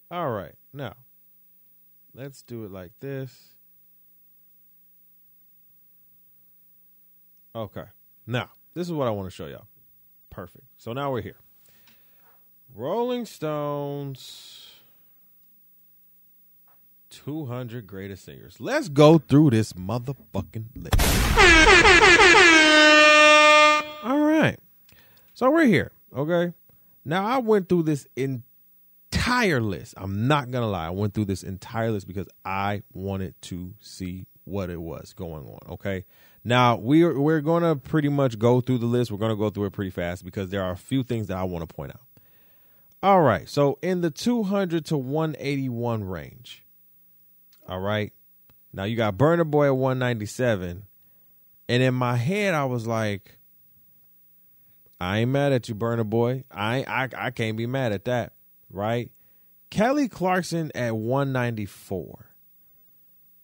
All 0.09 0.31
right. 0.31 0.55
Now, 0.73 0.95
let's 2.13 2.41
do 2.41 2.65
it 2.65 2.71
like 2.71 2.91
this. 2.99 3.49
Okay. 7.55 7.85
Now, 8.25 8.49
this 8.73 8.87
is 8.87 8.93
what 8.93 9.07
I 9.07 9.11
want 9.11 9.27
to 9.27 9.35
show 9.35 9.47
y'all. 9.47 9.67
Perfect. 10.29 10.65
So 10.77 10.93
now 10.93 11.11
we're 11.11 11.21
here. 11.21 11.37
Rolling 12.73 13.25
Stones 13.25 14.67
200 17.09 17.87
greatest 17.87 18.25
singers. 18.25 18.57
Let's 18.59 18.89
go 18.89 19.17
through 19.17 19.51
this 19.51 19.73
motherfucking 19.73 20.65
list. 20.75 20.95
All 24.03 24.19
right. 24.19 24.59
So 25.37 25.51
we're 25.51 25.65
here, 25.65 25.91
okay? 26.15 26.51
Now 27.05 27.23
I 27.23 27.37
went 27.37 27.69
through 27.69 27.83
this 27.83 28.07
entire 28.15 29.61
list. 29.61 29.93
I'm 29.95 30.27
not 30.27 30.49
gonna 30.49 30.65
lie, 30.65 30.87
I 30.87 30.89
went 30.89 31.13
through 31.13 31.25
this 31.25 31.43
entire 31.43 31.91
list 31.91 32.07
because 32.07 32.27
I 32.43 32.81
wanted 32.91 33.39
to 33.43 33.75
see 33.79 34.25
what 34.45 34.71
it 34.71 34.81
was 34.81 35.13
going 35.13 35.45
on. 35.45 35.59
Okay. 35.73 36.05
Now 36.43 36.77
we're 36.77 37.19
we're 37.19 37.41
gonna 37.41 37.75
pretty 37.75 38.09
much 38.09 38.39
go 38.39 38.61
through 38.61 38.79
the 38.79 38.87
list. 38.87 39.11
We're 39.11 39.19
gonna 39.19 39.35
go 39.35 39.51
through 39.51 39.65
it 39.65 39.73
pretty 39.73 39.91
fast 39.91 40.25
because 40.25 40.49
there 40.49 40.63
are 40.63 40.71
a 40.71 40.75
few 40.75 41.03
things 41.03 41.27
that 41.27 41.37
I 41.37 41.43
want 41.43 41.69
to 41.69 41.75
point 41.75 41.91
out. 41.91 42.01
All 43.03 43.21
right. 43.21 43.47
So 43.47 43.77
in 43.83 44.01
the 44.01 44.09
200 44.09 44.85
to 44.85 44.97
181 44.97 46.03
range. 46.03 46.63
All 47.69 47.79
right. 47.79 48.11
Now 48.73 48.85
you 48.85 48.95
got 48.95 49.17
Burna 49.17 49.45
Boy 49.45 49.67
at 49.67 49.77
197. 49.77 50.87
And 51.69 51.83
in 51.83 51.93
my 51.93 52.15
head, 52.15 52.55
I 52.55 52.65
was 52.65 52.87
like, 52.87 53.36
I 54.99 55.19
ain't 55.19 55.31
mad 55.31 55.53
at 55.53 55.69
you, 55.69 55.75
Burna 55.75 56.09
Boy. 56.09 56.43
I 56.51 56.83
I 56.87 57.09
I 57.15 57.31
can't 57.31 57.57
be 57.57 57.67
mad 57.67 57.91
at 57.91 58.05
that, 58.05 58.33
right? 58.69 59.11
Kelly 59.69 60.07
Clarkson 60.07 60.71
at 60.73 60.95
194. 60.95 62.31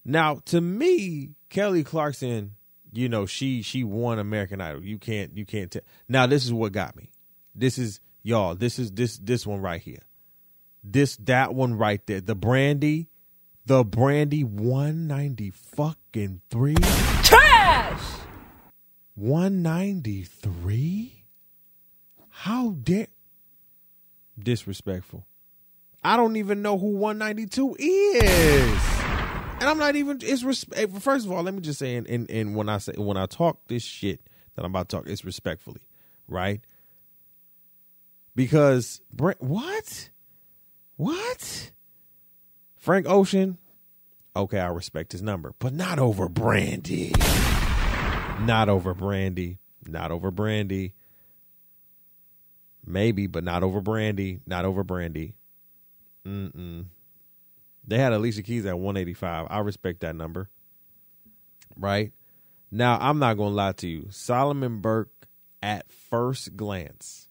Now, 0.05 0.39
to 0.45 0.61
me, 0.61 1.31
Kelly 1.49 1.83
Clarkson, 1.83 2.55
you 2.91 3.09
know, 3.09 3.25
she 3.25 3.61
she 3.61 3.83
won 3.83 4.19
American 4.19 4.61
Idol. 4.61 4.83
You 4.83 4.97
can't 4.97 5.35
you 5.37 5.45
can't 5.45 5.69
tell. 5.71 5.81
Now, 6.07 6.27
this 6.27 6.45
is 6.45 6.53
what 6.53 6.71
got 6.71 6.95
me. 6.95 7.11
This 7.55 7.77
is 7.77 7.99
y'all. 8.23 8.55
This 8.55 8.79
is 8.79 8.91
this 8.91 9.17
this 9.17 9.45
one 9.45 9.61
right 9.61 9.81
here. 9.81 9.99
This 10.83 11.17
that 11.17 11.53
one 11.53 11.75
right 11.75 12.05
there. 12.07 12.21
The 12.21 12.35
Brandy, 12.35 13.09
the 13.65 13.85
Brandy 13.85 14.43
190 14.43 15.51
fucking 15.51 16.41
3. 16.49 16.75
Trash! 17.23 18.01
193? 19.15 21.22
How 22.43 22.71
dare 22.71 23.07
disrespectful. 24.37 25.25
I 26.03 26.17
don't 26.17 26.35
even 26.35 26.61
know 26.61 26.77
who 26.77 26.89
192 26.89 27.77
is. 27.79 28.79
And 29.61 29.63
I'm 29.63 29.77
not 29.77 29.95
even 29.95 30.19
it's 30.21 30.43
respect 30.43 30.91
first 30.99 31.25
of 31.25 31.31
all, 31.31 31.41
let 31.41 31.53
me 31.53 31.61
just 31.61 31.79
say 31.79 31.95
and 31.95 32.29
and, 32.29 32.53
when 32.53 32.67
I 32.67 32.79
say 32.79 32.95
when 32.97 33.15
I 33.15 33.27
talk 33.27 33.59
this 33.69 33.81
shit 33.81 34.19
that 34.55 34.65
I'm 34.65 34.71
about 34.71 34.89
to 34.89 34.97
talk, 34.97 35.07
it's 35.07 35.23
respectfully, 35.23 35.79
right? 36.27 36.59
Because 38.35 38.99
Brent 39.13 39.41
what? 39.41 40.09
What? 40.97 41.71
Frank 42.75 43.07
Ocean, 43.07 43.57
okay, 44.35 44.59
I 44.59 44.67
respect 44.67 45.13
his 45.13 45.21
number, 45.21 45.53
but 45.59 45.73
not 45.73 45.97
over 45.97 46.27
Brandy. 46.27 47.13
Not 48.41 48.67
over 48.67 48.93
Brandy. 48.93 49.59
Not 49.87 50.11
over 50.11 50.29
Brandy. 50.29 50.93
Maybe, 52.85 53.27
but 53.27 53.43
not 53.43 53.63
over 53.63 53.81
Brandy. 53.81 54.39
Not 54.45 54.65
over 54.65 54.83
Brandy. 54.83 55.35
Mm-mm. 56.27 56.85
They 57.85 57.97
had 57.97 58.13
Alicia 58.13 58.43
Keys 58.43 58.65
at 58.65 58.79
185. 58.79 59.47
I 59.49 59.59
respect 59.59 60.01
that 60.01 60.15
number. 60.15 60.49
Right? 61.75 62.11
Now, 62.71 62.97
I'm 62.99 63.19
not 63.19 63.37
going 63.37 63.51
to 63.51 63.55
lie 63.55 63.71
to 63.73 63.87
you. 63.87 64.07
Solomon 64.09 64.79
Burke, 64.79 65.09
at 65.61 65.89
first 65.91 66.57
glance, 66.57 67.29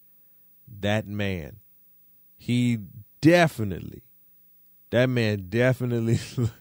that 0.81 1.07
man, 1.07 1.59
he 2.39 2.79
definitely, 3.21 4.03
that 4.91 5.07
man 5.07 5.47
definitely 5.51 6.19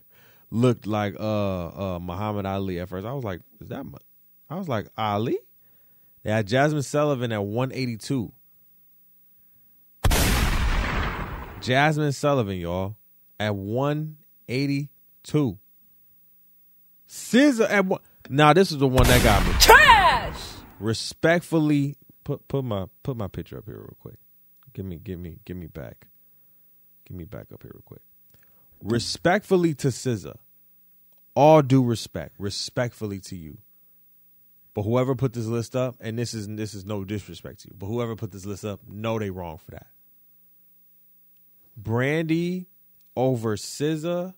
looked 0.52 0.86
like 0.86 1.16
uh 1.18 1.68
uh 1.96 2.00
Muhammad 2.00 2.46
Ali 2.46 2.80
at 2.80 2.90
first. 2.90 3.08
I 3.08 3.14
was 3.14 3.24
like, 3.24 3.40
is 3.62 3.70
that 3.70 3.86
mu-? 3.86 3.98
I 4.50 4.56
was 4.56 4.68
like, 4.68 4.88
Ali? 4.98 5.40
Had 6.26 6.48
Jazmine 6.48 6.84
Sullivan 6.84 7.32
at 7.32 7.44
182. 7.44 8.34
Jazmine 11.62 12.14
Sullivan, 12.14 12.58
y'all, 12.58 12.98
at 13.40 13.56
182. 13.56 15.60
SZA 17.08 17.70
at 17.70 17.86
one. 17.86 18.00
Now 18.30 18.54
this 18.54 18.72
is 18.72 18.78
the 18.78 18.88
one 18.88 19.08
that 19.08 19.24
got 19.24 19.46
me. 19.46 19.54
Trash! 19.60 20.40
Respectfully, 20.80 21.96
put 22.24 22.48
put 22.48 22.64
my 22.64 22.86
put 23.04 23.18
my 23.18 23.28
picture 23.28 23.58
up 23.58 23.66
here 23.66 23.78
real 23.78 23.98
quick. 24.00 24.18
Give 24.74 24.86
me 24.86 24.98
give 24.98 25.20
me 25.20 25.38
give 25.46 25.58
me 25.58 25.68
back. 25.68 26.08
Give 27.06 27.18
me 27.18 27.26
back 27.26 27.48
up 27.54 27.62
here 27.62 27.72
real 27.74 27.84
quick. 27.84 28.02
Respectfully 28.82 29.76
to 29.76 29.90
SZA, 29.90 30.38
all 31.36 31.62
due 31.62 31.84
respect, 31.84 32.36
respectfully 32.40 33.20
to 33.20 33.36
you. 33.36 33.58
But 34.74 34.84
whoever 34.84 35.16
put 35.16 35.34
this 35.34 35.46
list 35.46 35.76
up, 35.76 35.96
and 36.00 36.18
this 36.18 36.34
is 36.34 36.48
this 36.48 36.74
is 36.74 36.86
no 36.86 37.04
disrespect 37.04 37.62
to 37.62 37.68
you, 37.68 37.76
but 37.78 37.88
whoever 37.88 38.16
put 38.16 38.32
this 38.32 38.46
list 38.46 38.64
up, 38.64 38.80
know 38.88 39.20
they 39.20 39.30
wrong 39.30 39.58
for 39.58 39.72
that. 39.72 39.88
Brandy 41.84 42.68
over 43.16 43.56
SZA 43.56 44.34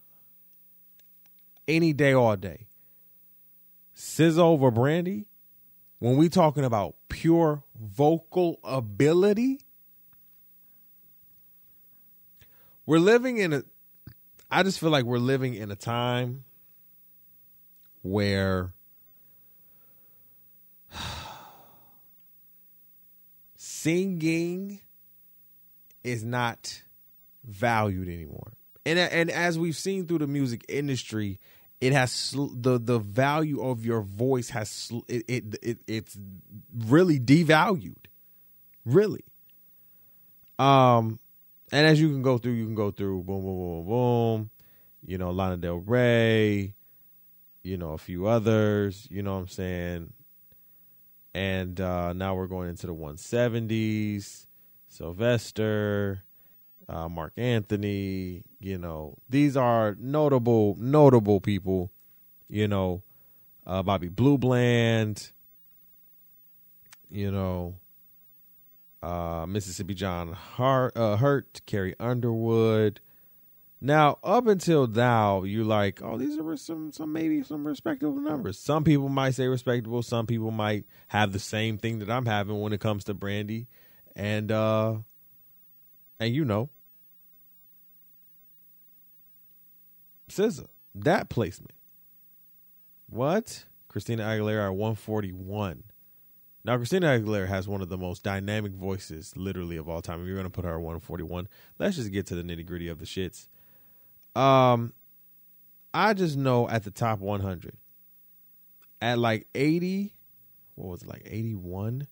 any 1.68 1.94
day, 1.94 2.14
all 2.14 2.36
day. 2.36 2.68
SZA 3.96 4.40
over 4.40 4.72
Brandy. 4.72 5.26
When 6.00 6.18
we 6.18 6.28
talking 6.30 6.66
about 6.66 6.96
pure 7.08 7.64
vocal 7.80 8.60
ability, 8.64 9.62
we're 12.86 13.00
living 13.00 13.38
in 13.38 13.54
a. 13.54 13.64
I 14.52 14.64
just 14.64 14.80
feel 14.80 14.90
like 14.90 15.06
we're 15.06 15.18
living 15.18 15.54
in 15.54 15.72
a 15.72 15.76
time 15.76 16.44
where 18.02 18.74
singing 23.56 24.82
is 26.04 26.24
not 26.26 26.84
valued 27.46 28.08
anymore. 28.08 28.54
And 28.86 29.00
and 29.00 29.32
as 29.32 29.58
we've 29.58 29.78
seen 29.78 30.08
through 30.08 30.20
the 30.20 30.28
music 30.28 30.66
industry, 30.68 31.40
it 31.80 31.94
has 31.94 32.34
the 32.36 32.80
the 32.80 33.00
value 33.00 33.62
of 33.62 33.86
your 33.86 34.02
voice 34.02 34.50
has 34.50 34.92
it, 35.08 35.24
it, 35.28 35.56
it 35.62 35.78
it's 35.88 36.18
really 36.74 37.20
devalued. 37.20 38.06
Really. 38.86 39.24
Um 40.60 41.20
and 41.72 41.88
as 41.88 42.00
you 42.00 42.10
can 42.10 42.22
go 42.22 42.38
through, 42.38 42.54
you 42.54 42.66
can 42.66 42.76
go 42.76 42.92
through 42.92 43.24
boom 43.24 43.42
boom 43.42 43.58
boom 43.58 43.86
boom, 43.86 44.50
you 45.06 45.18
know, 45.18 45.32
Lana 45.32 45.58
Del 45.58 45.78
Rey, 45.78 46.76
you 47.64 47.78
know, 47.78 47.92
a 47.92 47.98
few 47.98 48.28
others, 48.28 49.08
you 49.10 49.24
know 49.24 49.34
what 49.34 49.40
I'm 49.40 49.48
saying? 49.48 50.14
And 51.34 51.80
uh 51.80 52.12
now 52.14 52.36
we're 52.36 52.48
going 52.48 52.70
into 52.70 52.88
the 52.88 52.96
170s, 52.96 54.46
Sylvester, 54.90 56.24
uh, 56.88 57.10
Marc 57.10 57.34
Anthony. 57.38 58.44
You 58.60 58.78
know, 58.78 59.18
these 59.30 59.58
are 59.58 59.96
notable, 60.00 60.76
notable 60.80 61.40
people. 61.40 61.92
You 62.50 62.68
know, 62.68 63.04
uh, 63.66 63.84
Bobby 63.84 64.10
Blue 64.10 64.38
Bland. 64.38 65.32
You 67.10 67.32
know, 67.32 67.76
uh, 69.04 69.46
Mississippi 69.48 69.94
John 69.94 70.34
Hart, 70.34 70.98
uh, 70.98 71.18
Hurt, 71.18 71.62
Carrie 71.66 71.96
Underwood. 72.00 73.02
Now, 73.86 74.18
up 74.24 74.48
until 74.48 74.88
now, 74.88 75.44
you're 75.44 75.66
like, 75.66 76.02
oh, 76.02 76.18
these 76.18 76.40
are 76.40 76.56
some, 76.56 76.94
some 76.94 77.12
maybe 77.12 77.44
some 77.44 77.68
respectable 77.68 78.16
numbers. 78.16 78.58
Some 78.58 78.86
people 78.86 79.10
might 79.10 79.32
say 79.36 79.48
respectable. 79.48 80.02
Some 80.02 80.26
people 80.26 80.52
might 80.52 80.86
have 81.10 81.34
the 81.34 81.40
same 81.40 81.78
thing 81.78 82.00
that 82.00 82.10
I'm 82.10 82.26
having 82.26 82.62
when 82.62 82.72
it 82.72 82.80
comes 82.80 83.04
to 83.04 83.14
Brandy, 83.14 83.68
and 84.16 84.50
uh, 84.54 84.96
and 86.24 86.34
you 86.34 86.46
know, 86.46 86.70
SZA, 90.30 90.68
that 90.96 91.30
placement. 91.30 91.74
What? 93.10 93.66
Christina 93.90 94.24
Aguilera 94.24 94.68
at 94.68 94.76
141. 94.76 95.84
Now, 96.66 96.78
Christina 96.78 97.08
Aguilera 97.08 97.48
has 97.48 97.68
one 97.68 97.82
of 97.82 97.90
the 97.90 97.98
most 97.98 98.24
dynamic 98.24 98.72
voices, 98.72 99.34
literally, 99.36 99.76
of 99.76 99.90
all 99.90 100.02
time. 100.02 100.22
If 100.22 100.28
you're 100.28 100.38
going 100.38 100.46
to 100.46 100.50
put 100.50 100.64
her 100.64 100.76
at 100.76 100.82
141, 100.82 101.50
let's 101.78 101.98
just 101.98 102.12
get 102.12 102.26
to 102.28 102.36
the 102.36 102.42
nitty 102.42 102.66
gritty 102.66 102.88
of 102.88 103.00
the 103.00 103.06
shits. 103.06 103.48
Um, 104.34 104.94
I 105.94 106.14
just 106.14 106.38
know 106.38 106.70
at 106.70 106.86
the 106.86 106.92
top 106.92 107.20
100, 107.20 107.76
at 109.02 109.20
like 109.20 109.46
80, 109.54 110.16
what 110.76 110.88
was 110.88 111.04
it, 111.04 111.10
like 111.10 111.24
81? 111.26 112.08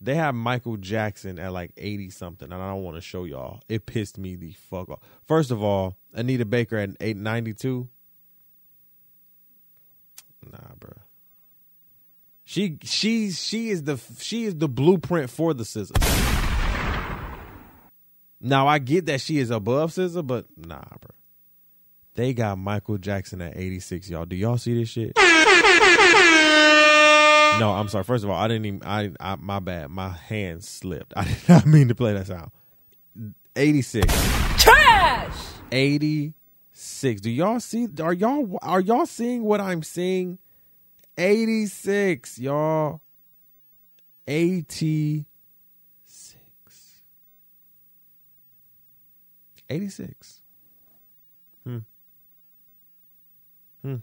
They 0.00 0.14
have 0.14 0.34
Michael 0.34 0.76
Jackson 0.76 1.38
at 1.38 1.52
like 1.52 1.72
80 1.76 2.10
something, 2.10 2.52
and 2.52 2.62
I 2.62 2.68
don't 2.68 2.84
want 2.84 2.96
to 2.96 3.00
show 3.00 3.24
y'all. 3.24 3.60
It 3.68 3.86
pissed 3.86 4.16
me 4.16 4.36
the 4.36 4.52
fuck 4.52 4.88
off. 4.90 5.00
First 5.26 5.50
of 5.50 5.62
all, 5.62 5.96
Anita 6.14 6.44
Baker 6.44 6.76
at 6.76 6.90
892. 7.00 7.88
Nah, 10.52 10.58
bro. 10.78 10.92
She 12.44 12.78
she 12.82 13.30
she 13.30 13.68
is 13.68 13.82
the 13.82 14.00
she 14.20 14.44
is 14.44 14.54
the 14.54 14.68
blueprint 14.68 15.28
for 15.28 15.52
the 15.52 15.64
SZAs. 15.64 15.92
Now 18.40 18.68
I 18.68 18.78
get 18.78 19.06
that 19.06 19.20
she 19.20 19.38
is 19.38 19.50
above 19.50 19.90
SZA, 19.90 20.26
but 20.26 20.46
nah, 20.56 20.80
bro. 21.00 21.10
They 22.14 22.32
got 22.34 22.56
Michael 22.58 22.98
Jackson 22.98 23.42
at 23.42 23.56
86, 23.56 24.10
y'all. 24.10 24.24
Do 24.24 24.34
y'all 24.34 24.58
see 24.58 24.78
this 24.78 24.88
shit? 24.88 25.12
No, 27.58 27.72
I'm 27.72 27.88
sorry. 27.88 28.04
First 28.04 28.24
of 28.24 28.30
all, 28.30 28.36
I 28.36 28.48
didn't 28.48 28.66
even. 28.66 28.82
I, 28.84 29.10
I 29.20 29.36
my 29.36 29.58
bad. 29.58 29.90
My 29.90 30.10
hand 30.10 30.62
slipped. 30.64 31.12
I 31.16 31.24
did 31.24 31.48
not 31.48 31.66
mean 31.66 31.88
to 31.88 31.94
play 31.94 32.12
that 32.14 32.26
sound. 32.26 32.50
86. 33.56 34.06
Trash! 34.62 35.36
86. 35.72 37.20
Do 37.20 37.30
y'all 37.30 37.60
see? 37.60 37.88
Are 38.00 38.12
y'all 38.12 38.58
are 38.62 38.80
y'all 38.80 39.06
seeing 39.06 39.42
what 39.42 39.60
I'm 39.60 39.82
seeing? 39.82 40.38
86, 41.16 42.38
y'all. 42.38 43.00
86. 44.28 45.24
86. 49.70 50.40
Hmm. 51.64 51.78
Hmm. 53.82 53.96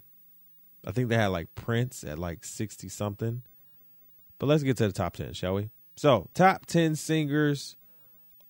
I 0.85 0.91
think 0.91 1.09
they 1.09 1.15
had 1.15 1.27
like 1.27 1.53
Prince 1.55 2.03
at 2.03 2.19
like 2.19 2.43
60 2.43 2.87
something. 2.89 3.41
But 4.37 4.47
let's 4.47 4.63
get 4.63 4.77
to 4.77 4.87
the 4.87 4.93
top 4.93 5.15
10, 5.15 5.33
shall 5.33 5.55
we? 5.55 5.69
So, 5.95 6.29
top 6.33 6.65
10 6.65 6.95
singers 6.95 7.77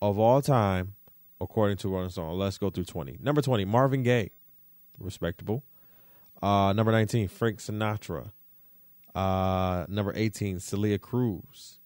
of 0.02 0.18
all 0.18 0.42
time, 0.42 0.94
according 1.40 1.76
to 1.78 1.88
Rolling 1.88 2.10
Stone. 2.10 2.38
Let's 2.38 2.58
go 2.58 2.70
through 2.70 2.84
20. 2.84 3.18
Number 3.20 3.40
20, 3.40 3.64
Marvin 3.64 4.02
Gaye. 4.02 4.30
Respectable. 4.98 5.62
Uh, 6.42 6.72
number 6.72 6.92
19, 6.92 7.28
Frank 7.28 7.58
Sinatra. 7.58 8.32
Uh, 9.14 9.86
number 9.88 10.12
18, 10.14 10.60
Celia 10.60 10.98
Cruz. 10.98 11.78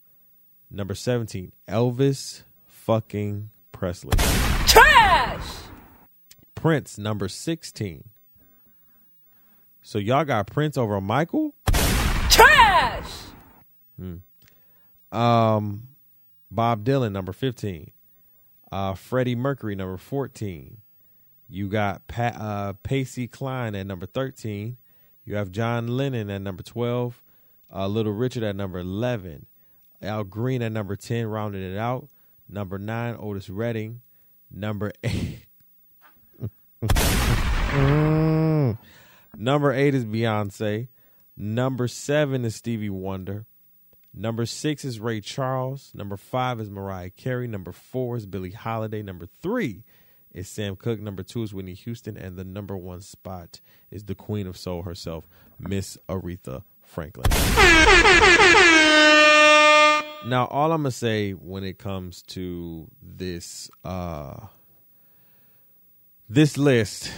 Number 0.70 0.94
17, 0.94 1.52
Elvis 1.68 2.42
fucking 2.66 3.50
Presley. 3.72 4.16
Trash! 4.66 5.46
Prince, 6.54 6.98
number 6.98 7.28
16. 7.28 8.09
So 9.82 9.98
y'all 9.98 10.24
got 10.24 10.46
Prince 10.46 10.76
over 10.76 11.00
Michael? 11.00 11.54
Trash! 12.28 13.10
Um, 15.12 15.88
Bob 16.50 16.84
Dylan, 16.84 17.12
number 17.12 17.32
15. 17.32 17.90
Uh, 18.70 18.94
Freddie 18.94 19.34
Mercury, 19.34 19.74
number 19.74 19.96
14. 19.96 20.76
You 21.48 21.68
got 21.68 22.06
pa- 22.06 22.36
uh, 22.38 22.72
Patsy 22.74 23.26
Cline 23.26 23.74
at 23.74 23.86
number 23.86 24.06
13. 24.06 24.76
You 25.24 25.34
have 25.36 25.50
John 25.50 25.88
Lennon 25.88 26.30
at 26.30 26.42
number 26.42 26.62
12. 26.62 27.22
Uh, 27.74 27.86
Little 27.88 28.12
Richard 28.12 28.42
at 28.42 28.54
number 28.56 28.78
11. 28.78 29.46
Al 30.02 30.24
Green 30.24 30.62
at 30.62 30.72
number 30.72 30.96
10, 30.96 31.26
rounded 31.26 31.62
it 31.72 31.76
out. 31.76 32.08
Number 32.48 32.78
9, 32.78 33.16
Otis 33.18 33.50
Redding. 33.50 34.00
Number 34.50 34.92
8. 35.04 35.46
Number 39.40 39.72
8 39.72 39.94
is 39.94 40.04
Beyonce. 40.04 40.88
Number 41.34 41.88
7 41.88 42.44
is 42.44 42.56
Stevie 42.56 42.90
Wonder. 42.90 43.46
Number 44.12 44.44
six 44.44 44.84
is 44.84 44.98
Ray 44.98 45.20
Charles. 45.20 45.92
Number 45.94 46.16
five 46.16 46.60
is 46.60 46.68
Mariah 46.68 47.10
Carey. 47.10 47.46
Number 47.46 47.70
four 47.70 48.16
is 48.16 48.26
Billie 48.26 48.50
Holiday. 48.50 49.02
Number 49.02 49.28
three 49.40 49.84
is 50.34 50.48
Sam 50.48 50.74
Cooke. 50.74 50.98
Number 50.98 51.22
two 51.22 51.44
is 51.44 51.54
Whitney 51.54 51.74
Houston. 51.74 52.16
And 52.16 52.36
the 52.36 52.42
number 52.42 52.76
one 52.76 53.02
spot 53.02 53.60
is 53.88 54.04
the 54.04 54.16
Queen 54.16 54.48
of 54.48 54.56
Soul 54.56 54.82
herself, 54.82 55.28
Miss 55.60 55.96
Aretha 56.08 56.64
Franklin. 56.82 57.30
Now, 60.26 60.46
all 60.50 60.72
I'm 60.72 60.82
gonna 60.82 60.90
say 60.90 61.32
when 61.32 61.64
it 61.64 61.78
comes 61.78 62.22
to 62.22 62.90
this 63.00 63.70
uh 63.84 64.48
this 66.28 66.58
list 66.58 67.10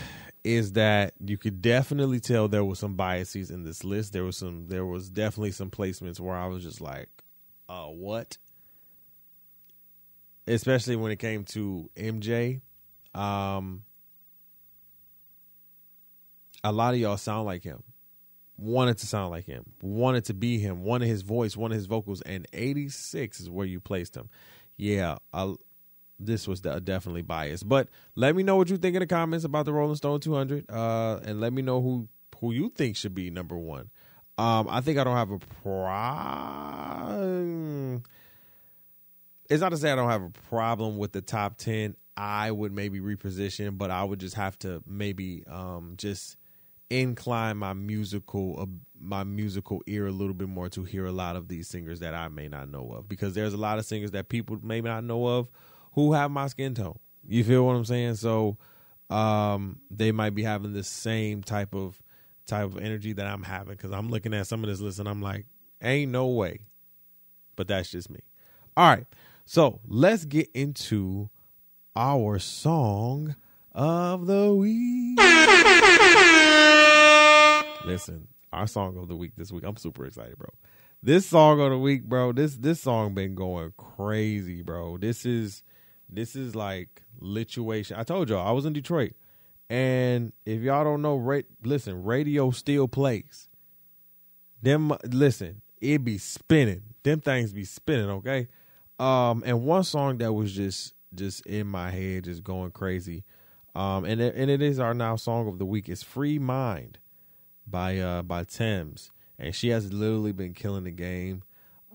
is 0.45 0.73
that 0.73 1.15
you 1.25 1.39
could 1.39 1.63
definitely 1.63 2.19
tell 2.19 2.49
there 2.49 2.65
was 2.65 2.79
some 2.79 2.95
biases 2.95 3.51
in 3.51 3.65
this 3.65 3.85
list. 3.85 4.13
There 4.13 4.25
was 4.25 4.37
some 4.37 4.67
there 4.69 4.85
was 4.87 5.09
definitely 5.11 5.53
some 5.53 5.71
placements 5.71 6.19
where 6.19 6.37
I 6.37 6.47
was 6.47 6.63
just 6.63 6.81
like, 6.81 7.09
uh 7.69 7.87
what? 7.87 8.39
Especially 10.47 10.97
when 10.97 11.13
it 11.13 11.19
came 11.19 11.45
to 11.47 11.89
MJ. 11.97 12.61
Um 13.15 13.85
a 16.65 16.73
lot 16.73 16.95
of 16.95 17.01
y'all 17.01 17.17
sound 17.17 17.47
like 17.47 17.63
him. 17.63 17.83
Wanted 18.57 18.99
to 18.99 19.07
sound 19.07 19.31
like 19.31 19.47
him. 19.47 19.65
Wanted 19.81 20.25
to 20.27 20.35
be 20.35 20.59
him. 20.59 20.83
Wanted 20.83 21.07
his 21.07 21.23
voice, 21.23 21.57
wanted 21.57 21.77
his 21.77 21.87
vocals 21.87 22.21
and 22.23 22.47
86 22.53 23.41
is 23.41 23.51
where 23.51 23.67
you 23.67 23.81
placed 23.81 24.17
him. 24.17 24.29
Yeah, 24.77 25.19
this 26.27 26.49
was 26.49 26.61
definitely 26.61 27.23
biased. 27.23 27.69
But 27.69 27.89
let 28.15 28.35
me 28.37 28.43
know 28.43 28.57
what 28.57 28.71
you 28.71 28.77
think 28.77 28.97
in 28.97 29.01
the 29.01 29.07
comments 29.07 29.45
about 29.45 29.67
the 29.67 29.73
Rolling 29.73 29.97
Stone 29.97 30.21
200, 30.21 30.71
uh, 30.71 31.21
and 31.25 31.41
let 31.41 31.53
me 31.53 31.63
know 31.63 31.81
who 31.81 32.09
who 32.39 32.53
you 32.53 32.71
think 32.71 32.97
should 32.97 33.15
be 33.15 33.31
number 33.31 33.57
one. 33.57 33.89
Um, 34.37 34.67
I 34.69 34.81
think 34.81 34.99
I 34.99 35.05
don't 35.05 35.17
have 35.17 35.31
a 35.31 35.39
problem. 35.63 37.23
It's 39.49 39.61
not 39.61 39.69
to 39.69 39.77
say 39.77 39.93
I 39.93 39.95
don't 39.95 40.11
have 40.11 40.23
a 40.23 40.33
problem 40.49 40.97
with 40.99 41.13
the 41.13 41.21
top 41.21 41.57
ten. 41.57 41.95
I 42.17 42.51
would 42.51 42.73
maybe 42.73 42.99
reposition, 43.01 43.79
but 43.79 43.91
I 43.91 44.03
would 44.05 44.19
just 44.19 44.35
have 44.35 44.59
to 44.61 44.83
maybe 44.87 45.45
um, 45.47 45.95
just 45.97 46.37
incline 46.91 47.57
my 47.57 47.73
musical 47.73 48.61
uh, 48.61 48.67
my 49.01 49.25
musical 49.25 49.83
ear 49.87 50.07
a 50.07 50.13
little 50.13 50.35
bit 50.35 50.49
more 50.49 50.69
to 50.69 50.85
hear 50.85 51.07
a 51.07 51.13
lot 51.13 51.37
of 51.37 51.49
these 51.49 51.69
singers 51.69 52.01
that 52.01 52.15
I 52.15 52.29
may 52.29 52.49
not 52.49 52.69
know 52.69 52.91
of 52.93 53.09
because 53.09 53.35
there's 53.35 53.55
a 53.55 53.59
lot 53.59 53.79
of 53.79 53.87
singers 53.87 54.11
that 54.11 54.29
people 54.29 54.59
may 54.63 54.81
not 54.81 55.05
know 55.05 55.27
of 55.27 55.49
who 55.93 56.13
have 56.13 56.31
my 56.31 56.47
skin 56.49 56.75
tone. 56.75 56.99
You 57.27 57.45
feel 57.45 57.67
what 57.67 57.77
I'm 57.77 57.85
saying? 57.85 58.17
So 58.17 58.59
um, 59.11 59.81
they 59.91 60.13
might 60.13 60.35
be 60.35 60.43
having 60.43 60.73
the 60.73 60.85
same 60.85 61.43
type 61.43 61.75
of 61.75 62.01
type 62.47 62.65
of 62.65 62.79
energy 62.79 63.13
that 63.13 63.27
I'm 63.27 63.43
having 63.43 63.75
because 63.75 63.93
I'm 63.93 64.11
looking 64.11 64.35
at 64.35 64.47
some 64.47 64.65
of 64.65 64.71
this 64.71 64.81
list 64.81 64.99
and 64.99 65.09
I'm 65.09 65.23
like, 65.23 65.47
ain't 65.81 66.11
no 66.11 66.27
way. 66.27 66.61
But 67.57 67.69
that's 67.69 67.91
just 67.91 68.11
me. 68.11 68.21
All 68.77 68.89
right. 68.89 69.07
So 69.45 69.81
let's 69.87 70.25
get 70.25 70.51
into 70.55 71.29
our 71.95 72.39
song 72.39 73.37
of 73.73 74.27
the 74.27 74.53
week. 74.55 75.19
Listen, 77.85 78.29
our 78.53 78.67
song 78.67 78.97
of 78.97 79.09
the 79.09 79.17
week 79.17 79.33
this 79.37 79.53
week. 79.53 79.65
I'm 79.65 79.77
super 79.77 80.07
excited, 80.07 80.39
bro. 80.39 80.49
This 81.03 81.27
song 81.27 81.61
of 81.61 81.71
the 81.71 81.79
week, 81.79 82.05
bro. 82.05 82.33
This 82.33 82.57
this 82.57 82.81
song 82.81 83.15
been 83.15 83.35
going 83.35 83.73
crazy, 83.77 84.63
bro. 84.63 84.99
This 84.99 85.27
is 85.27 85.63
this 86.13 86.37
is 86.37 86.55
like 86.55 87.03
lituation. 87.21 87.99
I 87.99 88.05
told 88.05 88.29
y'all 88.29 88.47
I 88.47 88.53
was 88.53 88.67
in 88.67 88.73
Detroit, 88.73 89.13
and 89.71 90.33
if 90.45 90.63
y'all 90.63 90.85
don't 90.85 91.03
know, 91.03 91.17
ra- 91.17 91.41
listen, 91.65 92.05
radio 92.05 92.51
still 92.51 92.89
plays. 92.89 93.49
Them 94.61 94.93
listen, 95.05 95.63
it 95.81 96.05
be 96.05 96.19
spinning. 96.19 96.83
Them 97.03 97.21
things 97.21 97.53
be 97.53 97.65
spinning. 97.65 98.11
Okay, 98.11 98.49
um, 98.99 99.43
and 99.45 99.65
one 99.65 99.85
song 99.85 100.19
that 100.19 100.33
was 100.33 100.53
just 100.53 100.95
just 101.15 101.45
in 101.47 101.67
my 101.67 101.91
head, 101.91 102.25
just 102.25 102.45
going 102.45 102.71
crazy. 102.71 103.25
Um, 103.75 104.05
and 104.05 104.21
it, 104.21 104.35
and 104.35 104.51
it 104.51 104.61
is 104.61 104.79
our 104.79 104.95
now 104.95 105.17
song 105.17 105.49
of 105.49 105.59
the 105.59 105.67
week. 105.67 105.89
It's 105.89 106.03
"Free 106.03 106.39
Mind" 106.39 106.99
by 107.67 107.99
uh 107.99 108.23
by 108.23 108.45
Tems, 108.45 109.11
and 109.39 109.55
she 109.55 109.69
has 109.69 109.93
literally 109.93 110.33
been 110.33 110.55
killing 110.55 110.85
the 110.85 110.91
game. 110.91 111.43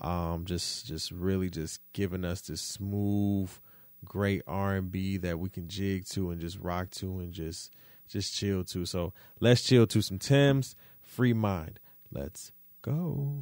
Um, 0.00 0.44
just 0.44 0.86
just 0.86 1.10
really 1.10 1.50
just 1.50 1.80
giving 1.92 2.24
us 2.24 2.42
this 2.42 2.60
smooth, 2.60 3.50
great 4.04 4.42
R 4.46 4.76
and 4.76 4.90
B 4.90 5.16
that 5.18 5.38
we 5.38 5.48
can 5.48 5.68
jig 5.68 6.06
to 6.10 6.30
and 6.30 6.40
just 6.40 6.58
rock 6.58 6.90
to 6.92 7.18
and 7.18 7.32
just 7.32 7.72
just 8.08 8.34
chill 8.34 8.64
to. 8.64 8.84
So 8.84 9.12
let's 9.40 9.62
chill 9.62 9.86
to 9.88 10.02
some 10.02 10.18
Tems. 10.18 10.74
Free 11.02 11.32
Mind. 11.32 11.80
Let's 12.12 12.52
go. 12.82 13.36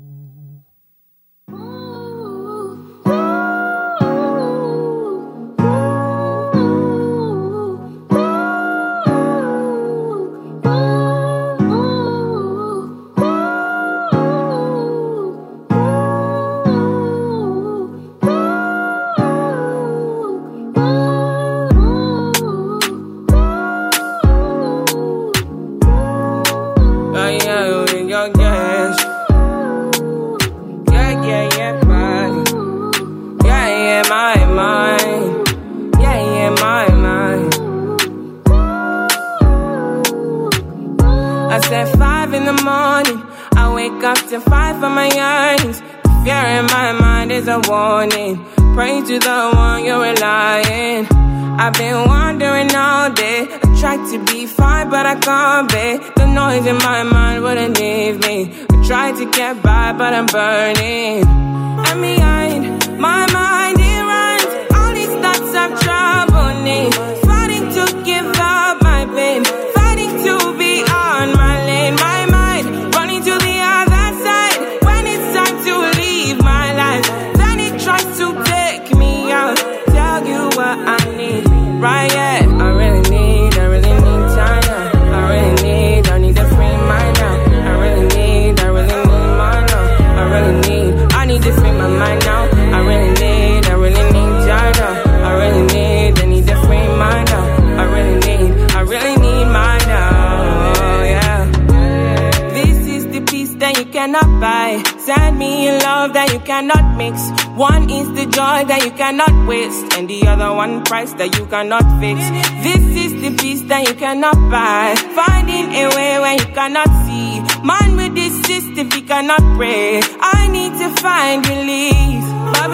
Price 110.96 111.12
that 111.20 111.36
you 111.36 111.44
cannot 111.46 111.84
fix. 112.00 112.16
This 112.64 112.84
is 113.04 113.12
the 113.20 113.30
peace 113.36 113.60
that 113.68 113.86
you 113.86 113.94
cannot 113.94 114.36
buy. 114.48 114.96
Finding 115.12 115.68
a 115.82 115.84
way 115.94 116.12
when 116.24 116.38
you 116.38 116.48
cannot 116.56 116.88
see. 117.04 117.44
Man 117.60 117.96
with 118.00 118.14
this 118.14 118.32
system, 118.48 118.90
he 118.90 119.02
cannot 119.02 119.42
pray. 119.58 120.00
I 120.20 120.48
need 120.48 120.72
to 120.80 120.88
find 121.04 121.44
relief. 121.52 122.24
But 122.54 122.70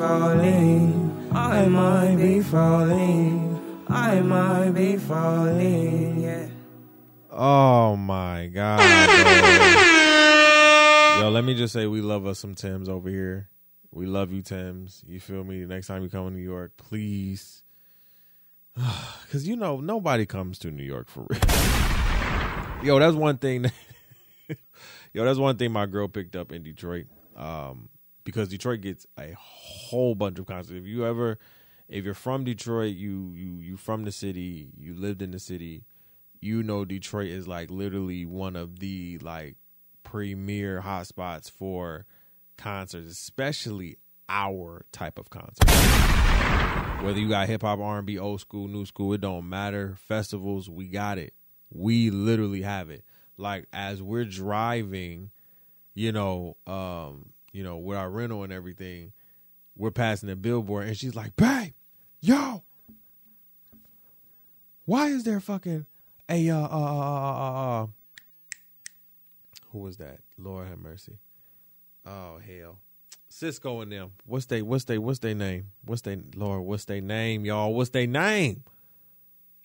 falling. 0.00 1.28
I 1.30 1.66
might 1.66 2.16
be 2.16 2.40
falling. 2.40 3.84
I 3.86 4.20
might 4.22 4.70
be 4.70 4.96
falling. 4.96 6.22
Yeah. 6.22 6.48
Oh 7.30 7.96
my 7.96 8.46
god. 8.46 8.80
Yo, 11.20 11.28
let 11.28 11.44
me 11.44 11.54
just 11.54 11.74
say 11.74 11.86
we 11.86 12.00
love 12.00 12.24
us 12.26 12.38
some 12.38 12.54
Tems 12.54 12.88
over 12.88 13.10
here. 13.10 13.50
We 13.92 14.06
love 14.06 14.32
you, 14.32 14.40
Tems. 14.40 15.04
You 15.06 15.20
feel 15.20 15.44
me? 15.44 15.66
Next 15.66 15.88
time 15.88 16.02
you 16.02 16.08
come 16.08 16.26
to 16.26 16.34
New 16.34 16.42
York, 16.42 16.78
please. 16.78 17.62
Cause 19.30 19.46
you 19.46 19.54
know 19.54 19.80
nobody 19.80 20.24
comes 20.24 20.58
to 20.60 20.70
New 20.70 20.82
York 20.82 21.10
for 21.10 21.26
real. 21.28 21.40
Yo, 22.82 22.98
that's 22.98 23.14
one 23.16 23.36
thing. 23.36 23.62
That, 23.62 23.74
yo, 25.12 25.26
that's 25.26 25.38
one 25.38 25.58
thing 25.58 25.72
my 25.72 25.84
girl 25.84 26.08
picked 26.08 26.36
up 26.36 26.52
in 26.52 26.62
Detroit. 26.62 27.04
Um, 27.36 27.90
because 28.24 28.48
Detroit 28.48 28.80
gets 28.80 29.06
a 29.18 29.34
whole 29.36 30.14
bunch 30.14 30.38
of 30.38 30.46
concerts. 30.46 30.78
If 30.78 30.86
you 30.86 31.06
ever, 31.06 31.38
if 31.88 32.04
you're 32.04 32.14
from 32.14 32.44
Detroit, 32.44 32.96
you 32.96 33.32
you 33.34 33.58
you 33.60 33.76
from 33.76 34.04
the 34.04 34.12
city, 34.12 34.70
you 34.76 34.94
lived 34.94 35.22
in 35.22 35.30
the 35.30 35.38
city, 35.38 35.84
you 36.40 36.62
know 36.62 36.84
Detroit 36.84 37.28
is 37.28 37.46
like 37.46 37.70
literally 37.70 38.24
one 38.24 38.56
of 38.56 38.78
the 38.80 39.18
like 39.18 39.56
premier 40.02 40.82
hotspots 40.84 41.50
for 41.50 42.06
concerts, 42.56 43.08
especially 43.10 43.96
our 44.28 44.84
type 44.92 45.18
of 45.18 45.30
concert. 45.30 45.68
Whether 47.02 47.18
you 47.18 47.28
got 47.28 47.48
hip 47.48 47.62
hop, 47.62 47.78
R 47.78 47.98
and 47.98 48.06
B, 48.06 48.18
old 48.18 48.40
school, 48.40 48.68
new 48.68 48.84
school, 48.86 49.12
it 49.14 49.20
don't 49.20 49.48
matter. 49.48 49.96
Festivals, 49.98 50.68
we 50.68 50.86
got 50.86 51.18
it. 51.18 51.34
We 51.72 52.10
literally 52.10 52.62
have 52.62 52.90
it. 52.90 53.04
Like 53.36 53.66
as 53.72 54.02
we're 54.02 54.26
driving, 54.26 55.30
you 55.94 56.12
know, 56.12 56.56
um, 56.66 57.30
you 57.52 57.62
know, 57.62 57.78
with 57.78 57.96
our 57.96 58.10
rental 58.10 58.42
and 58.44 58.52
everything, 58.52 59.12
we're 59.76 59.90
passing 59.90 60.28
the 60.28 60.36
billboard, 60.36 60.86
and 60.86 60.96
she's 60.96 61.14
like, 61.14 61.36
"Babe, 61.36 61.72
yo, 62.20 62.62
why 64.84 65.08
is 65.08 65.24
there 65.24 65.40
fucking 65.40 65.86
a 66.28 66.50
uh 66.50 66.56
uh 66.56 66.68
uh 66.68 66.70
uh, 66.70 67.82
uh 67.82 67.86
who 69.72 69.78
was 69.78 69.96
that? 69.98 70.18
Lord 70.36 70.68
have 70.68 70.78
mercy. 70.78 71.18
Oh 72.06 72.38
hell, 72.38 72.78
Sisqó 73.30 73.82
and 73.82 73.92
them. 73.92 74.12
What's 74.26 74.46
they? 74.46 74.62
What's 74.62 74.84
they? 74.84 74.98
What's 74.98 75.20
their 75.20 75.34
name? 75.34 75.66
What's 75.84 76.02
they? 76.02 76.18
Lord, 76.34 76.62
what's 76.62 76.84
their 76.86 77.00
name, 77.00 77.44
y'all? 77.44 77.72
What's 77.72 77.90
their 77.90 78.06
name? 78.06 78.64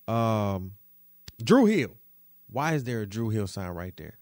Um, 0.08 0.74
Dru 1.44 1.66
Hill. 1.66 1.98
Why 2.52 2.74
is 2.74 2.84
there 2.84 3.02
a 3.02 3.08
Dru 3.08 3.30
Hill 3.30 3.48
sign 3.48 3.70
right 3.70 3.96
there? 3.98 4.18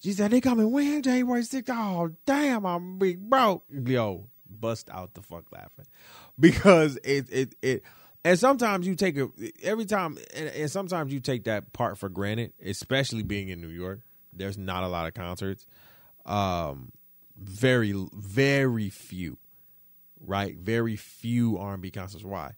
She 0.00 0.12
said 0.12 0.30
they 0.30 0.40
coming 0.40 0.70
when 0.70 1.02
January 1.02 1.42
6th. 1.42 1.68
Oh 1.70 2.10
damn, 2.24 2.64
I'm 2.64 2.98
big 2.98 3.18
broke. 3.28 3.64
Yo, 3.70 4.28
bust 4.48 4.88
out 4.90 5.14
the 5.14 5.22
fuck 5.22 5.44
laughing 5.52 5.86
because 6.38 6.96
it 7.02 7.26
it 7.30 7.54
it. 7.62 7.82
And 8.24 8.38
sometimes 8.38 8.86
you 8.86 8.94
take 8.94 9.16
it 9.16 9.28
every 9.62 9.86
time, 9.86 10.18
and, 10.34 10.48
and 10.48 10.70
sometimes 10.70 11.12
you 11.12 11.20
take 11.20 11.44
that 11.44 11.72
part 11.72 11.98
for 11.98 12.08
granted, 12.08 12.52
especially 12.64 13.22
being 13.22 13.48
in 13.48 13.60
New 13.60 13.68
York. 13.68 14.00
There's 14.32 14.58
not 14.58 14.82
a 14.82 14.88
lot 14.88 15.06
of 15.06 15.14
concerts. 15.14 15.66
Um, 16.26 16.92
very 17.36 17.94
very 18.12 18.90
few, 18.90 19.38
right? 20.20 20.56
Very 20.56 20.96
few 20.96 21.58
R&B 21.58 21.90
concerts. 21.90 22.24
Why? 22.24 22.52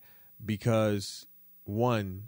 Because 0.44 1.26
one, 1.64 2.24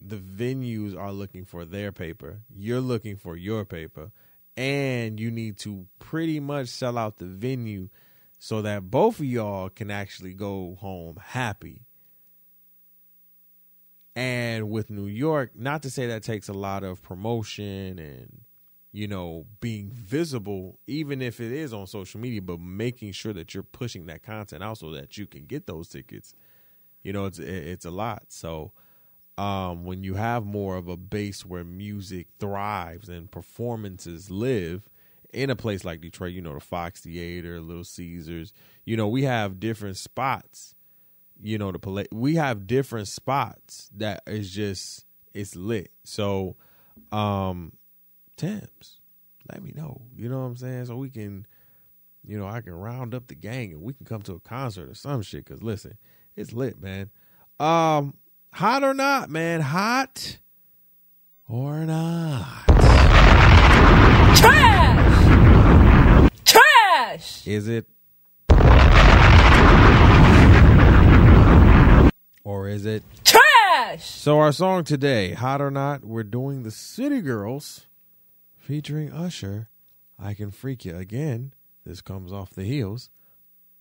the 0.00 0.16
venues 0.16 0.96
are 0.96 1.12
looking 1.12 1.44
for 1.44 1.64
their 1.64 1.92
paper. 1.92 2.40
You're 2.54 2.80
looking 2.80 3.16
for 3.16 3.36
your 3.36 3.64
paper, 3.64 4.10
and 4.56 5.18
you 5.18 5.30
need 5.30 5.58
to 5.58 5.86
pretty 5.98 6.40
much 6.40 6.68
sell 6.68 6.98
out 6.98 7.18
the 7.18 7.26
venue 7.26 7.88
so 8.38 8.62
that 8.62 8.90
both 8.90 9.18
of 9.18 9.26
y'all 9.26 9.68
can 9.68 9.90
actually 9.90 10.34
go 10.34 10.76
home 10.80 11.18
happy. 11.20 11.82
And 14.14 14.70
with 14.70 14.90
New 14.90 15.06
York, 15.06 15.52
not 15.54 15.82
to 15.82 15.90
say 15.90 16.06
that 16.08 16.24
takes 16.24 16.48
a 16.48 16.52
lot 16.52 16.82
of 16.82 17.02
promotion 17.02 17.98
and 17.98 18.40
you 18.92 19.06
know 19.06 19.46
being 19.60 19.90
visible 19.90 20.78
even 20.86 21.20
if 21.20 21.40
it 21.40 21.52
is 21.52 21.74
on 21.74 21.86
social 21.86 22.18
media 22.18 22.40
but 22.40 22.58
making 22.58 23.12
sure 23.12 23.32
that 23.32 23.52
you're 23.52 23.62
pushing 23.62 24.06
that 24.06 24.22
content 24.22 24.62
out 24.62 24.78
so 24.78 24.90
that 24.90 25.18
you 25.18 25.26
can 25.26 25.44
get 25.44 25.66
those 25.66 25.88
tickets 25.88 26.34
you 27.02 27.12
know 27.12 27.26
it's 27.26 27.38
it's 27.38 27.84
a 27.84 27.90
lot 27.90 28.24
so 28.28 28.72
um 29.38 29.84
when 29.84 30.02
you 30.02 30.14
have 30.14 30.44
more 30.44 30.76
of 30.76 30.88
a 30.88 30.96
base 30.96 31.46
where 31.46 31.64
music 31.64 32.26
thrives 32.38 33.08
and 33.08 33.30
performances 33.30 34.30
live 34.30 34.88
in 35.32 35.50
a 35.50 35.56
place 35.56 35.84
like 35.84 36.00
Detroit 36.00 36.32
you 36.32 36.42
know 36.42 36.54
the 36.54 36.60
Fox 36.60 37.00
Theater 37.02 37.60
Little 37.60 37.84
Caesars 37.84 38.52
you 38.84 38.96
know 38.96 39.08
we 39.08 39.22
have 39.22 39.60
different 39.60 39.96
spots 39.96 40.74
you 41.40 41.58
know 41.58 41.72
the 41.72 41.78
pala- 41.78 42.04
we 42.12 42.34
have 42.34 42.66
different 42.66 43.08
spots 43.08 43.90
that 43.96 44.22
is 44.26 44.50
just 44.50 45.04
it's 45.34 45.54
lit 45.54 45.92
so 46.04 46.56
um 47.12 47.72
Tems, 48.38 49.00
let 49.50 49.62
me 49.64 49.72
know. 49.74 50.02
You 50.16 50.28
know 50.28 50.38
what 50.38 50.46
I'm 50.46 50.56
saying? 50.56 50.86
So 50.86 50.96
we 50.96 51.10
can 51.10 51.46
you 52.26 52.38
know, 52.38 52.46
I 52.46 52.60
can 52.60 52.74
round 52.74 53.14
up 53.14 53.26
the 53.28 53.34
gang 53.34 53.72
and 53.72 53.82
we 53.82 53.94
can 53.94 54.04
come 54.04 54.22
to 54.22 54.34
a 54.34 54.40
concert 54.40 54.90
or 54.90 54.94
some 54.94 55.22
shit. 55.22 55.46
Cause 55.46 55.62
listen, 55.62 55.96
it's 56.36 56.52
lit, 56.52 56.80
man. 56.80 57.10
Um, 57.58 58.14
hot 58.58 58.82
or 58.82 58.92
not, 58.92 59.30
man, 59.30 59.60
hot 59.60 60.38
or 61.46 61.86
not? 61.86 62.66
Trash! 64.34 65.24
Trash! 66.44 67.46
Is 67.46 67.68
it? 67.68 67.86
Or 72.42 72.68
is 72.68 72.84
it? 72.84 73.04
Trash! 73.22 74.04
So 74.04 74.40
our 74.40 74.50
song 74.50 74.82
today, 74.82 75.34
hot 75.34 75.60
or 75.60 75.70
not, 75.70 76.04
we're 76.04 76.24
doing 76.24 76.64
the 76.64 76.72
City 76.72 77.20
Girls 77.20 77.86
featuring 78.56 79.12
Usher. 79.12 79.68
I 80.18 80.34
can 80.34 80.50
freak 80.50 80.84
you 80.84 80.96
again. 80.96 81.52
This 81.86 82.00
comes 82.00 82.32
off 82.32 82.50
the 82.50 82.64
heels 82.64 83.08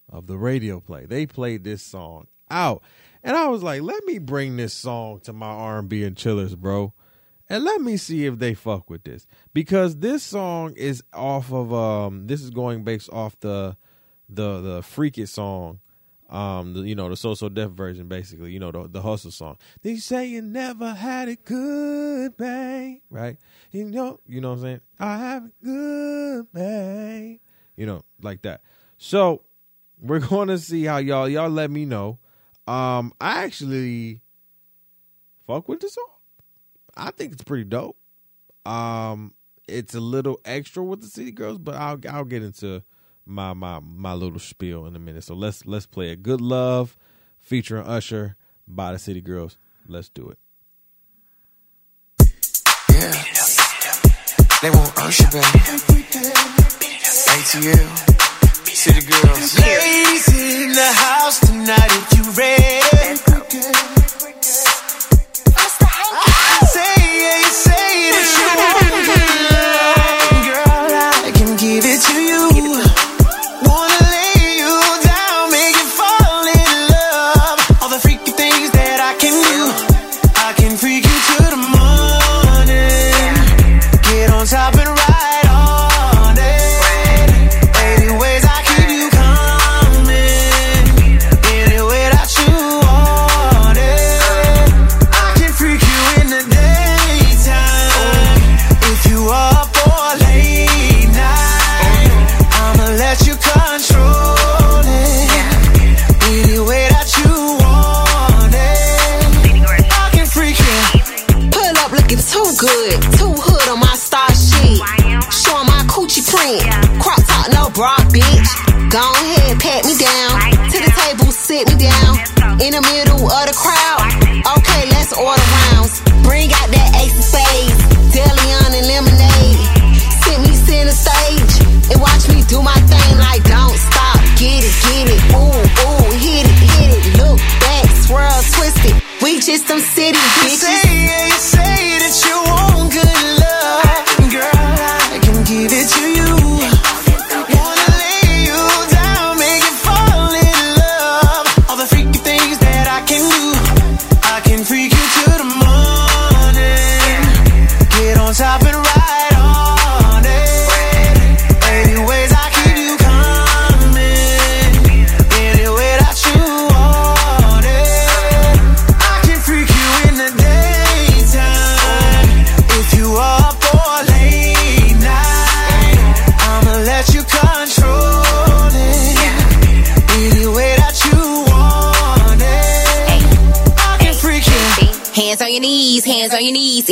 of 0.07 0.27
the 0.27 0.37
radio 0.37 0.79
play. 0.79 1.07
They 1.07 1.25
played 1.25 1.63
this 1.63 1.81
song 1.81 2.27
out, 2.49 2.83
and 3.23 3.35
I 3.35 3.47
was 3.47 3.63
like, 3.63 3.81
"Let 3.81 4.05
me 4.05 4.19
bring 4.19 4.57
this 4.57 4.73
song 4.73 5.19
to 5.21 5.33
my 5.33 5.47
R&B 5.47 6.03
and 6.03 6.15
chillers, 6.15 6.55
bro." 6.55 6.93
And 7.49 7.63
let 7.63 7.81
me 7.81 7.97
see 7.97 8.25
if 8.25 8.39
they 8.39 8.53
fuck 8.53 8.89
with 8.89 9.03
this. 9.03 9.25
Because 9.53 9.97
this 9.97 10.23
song 10.23 10.73
is 10.75 11.03
off 11.13 11.51
of 11.51 11.73
um 11.73 12.27
this 12.27 12.41
is 12.41 12.49
going 12.49 12.83
based 12.83 13.09
off 13.11 13.39
the 13.39 13.77
the 14.29 14.61
the 14.61 14.83
freak 14.83 15.17
it 15.17 15.29
song. 15.29 15.79
Um 16.29 16.73
the, 16.73 16.81
you 16.81 16.95
know 16.95 17.07
the 17.07 17.15
So 17.15 17.35
So 17.35 17.47
Def 17.47 17.71
version 17.71 18.07
basically 18.09 18.51
you 18.51 18.59
know 18.59 18.71
the 18.71 18.87
the 18.89 19.01
hustle 19.01 19.31
song. 19.31 19.57
They 19.81 19.95
say 19.95 20.25
you 20.25 20.41
never 20.41 20.93
had 20.93 21.29
it 21.29 21.45
good 21.45 22.35
babe 22.35 22.99
right? 23.09 23.37
You 23.71 23.85
know 23.85 24.19
you 24.27 24.41
know 24.41 24.49
what 24.49 24.55
i'm 24.55 24.61
saying? 24.61 24.81
I 24.99 25.17
have 25.17 25.45
it 25.45 25.51
good 25.63 26.51
babe. 26.51 27.39
You 27.77 27.85
know 27.85 28.01
like 28.21 28.41
that. 28.41 28.61
So 28.97 29.43
we're 30.01 30.19
going 30.27 30.49
to 30.49 30.57
see 30.57 30.83
how 30.83 30.97
y'all 30.97 31.29
y'all 31.29 31.49
let 31.49 31.71
me 31.71 31.85
know 31.85 32.19
um 32.67 33.13
i 33.21 33.43
actually 33.43 34.19
fuck 35.45 35.67
with 35.67 35.79
the 35.79 35.89
song 35.89 36.05
i 36.95 37.11
think 37.11 37.33
it's 37.33 37.43
pretty 37.43 37.63
dope 37.63 37.97
um 38.65 39.33
it's 39.67 39.95
a 39.95 39.99
little 39.99 40.39
extra 40.45 40.83
with 40.83 41.01
the 41.01 41.07
city 41.07 41.31
girls 41.31 41.57
but 41.57 41.75
i'll 41.75 41.99
i'll 42.09 42.25
get 42.25 42.43
into 42.43 42.83
my 43.27 43.53
my 43.53 43.79
my 43.79 44.13
little 44.13 44.39
spiel 44.39 44.85
in 44.85 44.95
a 44.95 44.99
minute. 44.99 45.23
So 45.23 45.35
let's 45.35 45.65
let's 45.65 45.85
play 45.85 46.09
a 46.09 46.15
good 46.15 46.41
love 46.41 46.97
featuring 47.39 47.85
Usher 47.85 48.35
by 48.67 48.93
the 48.93 48.99
City 48.99 49.21
Girls. 49.21 49.57
Let's 49.87 50.09
do 50.09 50.29
it. 50.29 50.37
Yeah. 52.89 53.11
They 54.61 54.71
want 54.71 54.97
Usher, 54.97 55.27
baby. 55.31 55.45
ATL. 57.29 58.26
City 58.87 59.05
Girls. 59.05 59.59
Ladies 59.59 60.27
in 60.29 60.71
the 60.71 60.91
house 60.93 61.39
tonight 61.41 61.91
if 61.91 62.17
you 62.17 62.31
ready. 62.31 62.77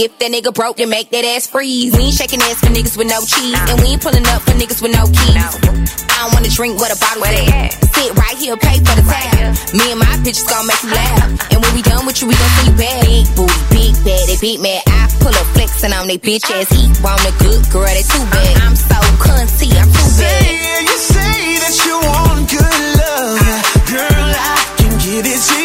If 0.05 0.21
that 0.21 0.29
nigga 0.29 0.53
broke, 0.53 0.77
then 0.77 0.93
make 0.93 1.09
that 1.09 1.25
ass 1.25 1.49
freeze. 1.49 1.89
We 1.97 2.13
ain't 2.13 2.13
shaking 2.13 2.37
ass 2.45 2.61
for 2.61 2.69
niggas 2.69 2.93
with 2.93 3.09
no 3.09 3.25
cheese. 3.25 3.57
And 3.57 3.81
we 3.81 3.97
ain't 3.97 4.05
pulling 4.05 4.21
up 4.29 4.45
for 4.45 4.53
niggas 4.53 4.77
with 4.77 4.93
no 4.93 5.09
keys. 5.09 5.33
I 5.33 6.21
don't 6.21 6.29
wanna 6.29 6.53
drink 6.53 6.77
what 6.77 6.93
a 6.93 6.97
bottle 7.01 7.25
at. 7.25 7.73
Sit 7.73 8.13
right 8.13 8.37
here, 8.37 8.53
pay 8.53 8.77
for 8.85 8.93
the 8.93 9.01
tab. 9.01 9.57
Me 9.73 9.89
and 9.89 9.97
my 9.97 10.13
bitches 10.21 10.45
gon' 10.45 10.69
make 10.69 10.77
you 10.85 10.93
laugh. 10.93 11.25
And 11.49 11.57
when 11.57 11.73
we 11.73 11.81
done 11.81 12.05
with 12.05 12.21
you, 12.21 12.29
we 12.29 12.37
gon' 12.37 12.53
see 12.53 12.69
you 12.69 12.77
back. 12.77 13.01
Big 13.01 13.25
booty, 13.33 13.57
big 13.73 13.93
bad, 14.05 14.23
they 14.29 14.37
beat 14.37 14.61
mad. 14.61 14.85
I 14.85 15.09
pull 15.17 15.33
up 15.33 15.47
flexing 15.57 15.89
on 15.89 16.05
they 16.05 16.21
bitch 16.21 16.45
ass. 16.53 16.69
He 16.69 16.85
want 17.01 17.25
a 17.25 17.33
good 17.41 17.65
girl, 17.73 17.89
they 17.89 18.05
too 18.05 18.21
bad. 18.29 18.45
Uh-huh. 18.61 18.69
I'm 18.69 18.77
so 18.77 19.01
cunty, 19.25 19.73
I'm 19.73 19.89
too 19.89 20.09
bad. 20.21 20.45
yeah, 20.53 20.85
you 20.85 20.97
say 21.01 21.65
that 21.65 21.75
you 21.81 21.97
want 22.13 22.45
good 22.45 22.77
love. 23.01 23.41
Girl, 23.89 24.29
I 24.37 24.53
can 24.77 24.93
give 25.01 25.25
it 25.25 25.41
to 25.49 25.57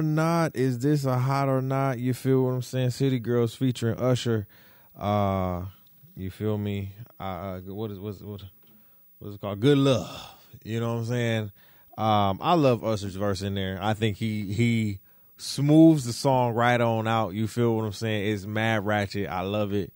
Or 0.00 0.02
not? 0.02 0.56
Is 0.56 0.78
this 0.78 1.04
a 1.04 1.18
hot 1.18 1.48
or 1.48 1.60
not? 1.60 1.98
You 1.98 2.14
feel 2.14 2.42
what 2.42 2.52
I'm 2.52 2.62
saying? 2.62 2.90
City 2.90 3.18
Girls 3.18 3.54
featuring 3.54 3.98
Usher. 3.98 4.46
Uh, 4.98 5.64
you 6.16 6.30
feel 6.30 6.56
me? 6.56 6.94
Uh, 7.18 7.58
what 7.60 7.90
is 7.90 7.98
what's 7.98 8.22
what 8.22 8.42
what's 9.18 9.34
it 9.36 9.40
called? 9.40 9.60
Good 9.60 9.78
love. 9.78 10.08
You 10.64 10.80
know 10.80 10.94
what 10.94 11.00
I'm 11.00 11.04
saying? 11.06 11.52
Um, 11.98 12.38
I 12.40 12.54
love 12.54 12.82
Usher's 12.82 13.14
verse 13.14 13.42
in 13.42 13.54
there. 13.54 13.78
I 13.80 13.92
think 13.92 14.16
he 14.16 14.52
he 14.52 15.00
smooths 15.36 16.04
the 16.04 16.14
song 16.14 16.54
right 16.54 16.80
on 16.80 17.06
out. 17.06 17.34
You 17.34 17.46
feel 17.46 17.76
what 17.76 17.84
I'm 17.84 17.92
saying? 17.92 18.32
It's 18.32 18.46
mad 18.46 18.86
ratchet. 18.86 19.28
I 19.28 19.42
love 19.42 19.74
it. 19.74 19.92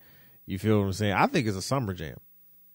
You 0.47 0.59
feel 0.59 0.81
what 0.81 0.87
I'm 0.87 0.93
saying? 0.93 1.15
I 1.15 1.27
think 1.27 1.47
it's 1.47 1.57
a 1.57 1.63
summer 1.63 1.95
jam. 1.95 2.19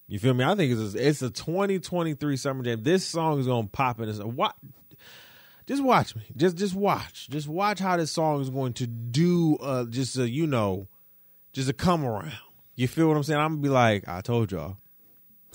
You 0.08 0.18
feel 0.18 0.34
me? 0.34 0.44
I 0.44 0.56
think 0.56 0.72
it's 0.72 0.96
a, 0.96 1.08
it's 1.08 1.22
a 1.22 1.30
2023 1.30 2.38
summer 2.38 2.64
jam. 2.64 2.82
This 2.82 3.06
song 3.06 3.40
is 3.40 3.46
gonna 3.46 3.68
pop 3.68 4.00
in. 4.00 4.08
This 4.08 4.18
what? 4.18 4.56
Just 5.70 5.84
watch 5.84 6.16
me. 6.16 6.24
Just 6.36 6.58
just 6.58 6.74
watch. 6.74 7.30
Just 7.30 7.48
watch 7.48 7.78
how 7.78 7.96
this 7.96 8.12
song 8.12 8.42
is 8.42 8.50
going 8.50 8.74
to 8.74 8.88
do. 8.88 9.56
Uh, 9.58 9.86
just 9.86 10.18
a, 10.18 10.28
you 10.28 10.48
know, 10.48 10.88
just 11.54 11.70
a 11.70 11.74
come 11.74 12.04
around. 12.04 12.34
You 12.76 12.88
feel 12.88 13.08
what 13.08 13.16
I'm 13.16 13.22
saying? 13.22 13.40
I'm 13.40 13.52
gonna 13.52 13.62
be 13.62 13.70
like, 13.70 14.08
I 14.08 14.22
told 14.22 14.52
y'all. 14.52 14.78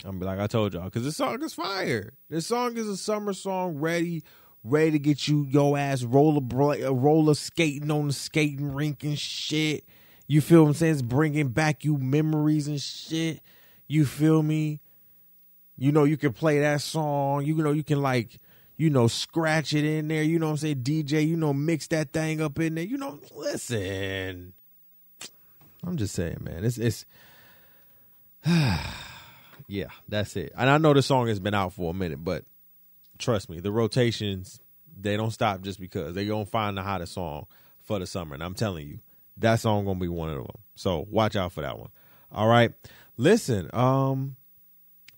I'm 0.05 0.13
gonna 0.13 0.19
be 0.21 0.27
like, 0.27 0.39
I 0.39 0.47
told 0.47 0.73
y'all, 0.73 0.85
because 0.85 1.03
this 1.03 1.17
song 1.17 1.43
is 1.43 1.55
fire. 1.55 2.13
This 2.31 2.47
song 2.47 2.77
is 2.77 2.87
a 2.87 2.97
summer 2.97 3.33
song, 3.33 3.79
ready, 3.79 4.23
ready 4.63 4.93
to 4.93 4.99
get 5.01 5.27
you 5.27 5.47
your 5.51 5.77
ass 5.77 6.05
roller 6.05 6.41
uh, 6.41 6.95
roller 6.95 7.35
skating 7.35 7.91
on 7.91 8.07
the 8.07 8.13
skating 8.13 8.73
rink 8.73 9.03
and 9.03 9.19
shit. 9.19 9.85
You 10.29 10.41
feel 10.41 10.63
what 10.63 10.69
I'm 10.69 10.75
saying? 10.75 10.93
It's 10.93 11.03
bringing 11.03 11.49
back 11.49 11.83
you 11.83 11.99
memories 11.99 12.69
and 12.69 12.81
shit. 12.81 13.41
You 13.89 14.05
feel 14.07 14.45
me? 14.45 14.79
You 15.77 15.91
know, 15.91 16.05
you 16.05 16.17
can 16.17 16.33
play 16.33 16.61
that 16.61 16.83
song. 16.83 17.45
You 17.45 17.57
know, 17.57 17.73
you 17.73 17.83
can 17.83 18.01
like, 18.01 18.39
you 18.77 18.91
know, 18.91 19.07
scratch 19.07 19.73
it 19.73 19.85
in 19.85 20.09
there. 20.09 20.23
You 20.23 20.39
know 20.39 20.51
I'm 20.51 20.57
saying? 20.57 20.83
DJ, 20.83 21.27
you 21.27 21.37
know, 21.37 21.53
mix 21.53 21.87
that 21.89 22.13
thing 22.13 22.41
up 22.41 22.59
in 22.59 22.75
there. 22.75 22.85
You 22.85 22.97
know, 22.97 23.19
listen. 23.35 24.53
I'm 25.87 25.97
just 25.97 26.15
saying, 26.15 26.39
man. 26.41 26.65
It's 26.65 26.79
it's 26.79 27.05
yeah, 28.47 29.89
that's 30.09 30.37
it. 30.37 30.53
And 30.57 30.69
I 30.69 30.79
know 30.79 30.93
the 30.93 31.03
song 31.03 31.29
has 31.29 31.41
been 31.41 31.55
out 31.55 31.73
for 31.73 31.91
a 31.91 31.95
minute, 31.95 32.25
but 32.25 32.45
trust 33.19 33.49
me, 33.49 33.61
the 33.61 33.73
rotations 33.73 34.61
they 35.01 35.17
don't 35.17 35.33
stop 35.33 35.61
just 35.63 35.81
because 35.81 36.15
they 36.15 36.27
gonna 36.27 36.47
find 36.47 36.77
the 36.77 36.83
hottest 36.83 37.15
song 37.15 37.47
for 37.83 37.99
the 37.99 38.07
summer. 38.07 38.35
And 38.35 38.43
I'm 38.43 38.55
telling 38.55 38.89
you, 38.89 39.01
that 39.39 39.61
song 39.61 39.85
gonna 39.85 39.99
be 39.99 40.09
one 40.09 40.31
of 40.31 40.37
them. 40.37 40.47
So 40.75 41.07
watch 41.11 41.37
out 41.37 41.53
for 41.53 41.61
that 41.63 41.79
one. 41.79 41.91
All 42.33 42.49
right. 42.49 42.73
Listen, 43.17 43.71
um, 43.73 44.37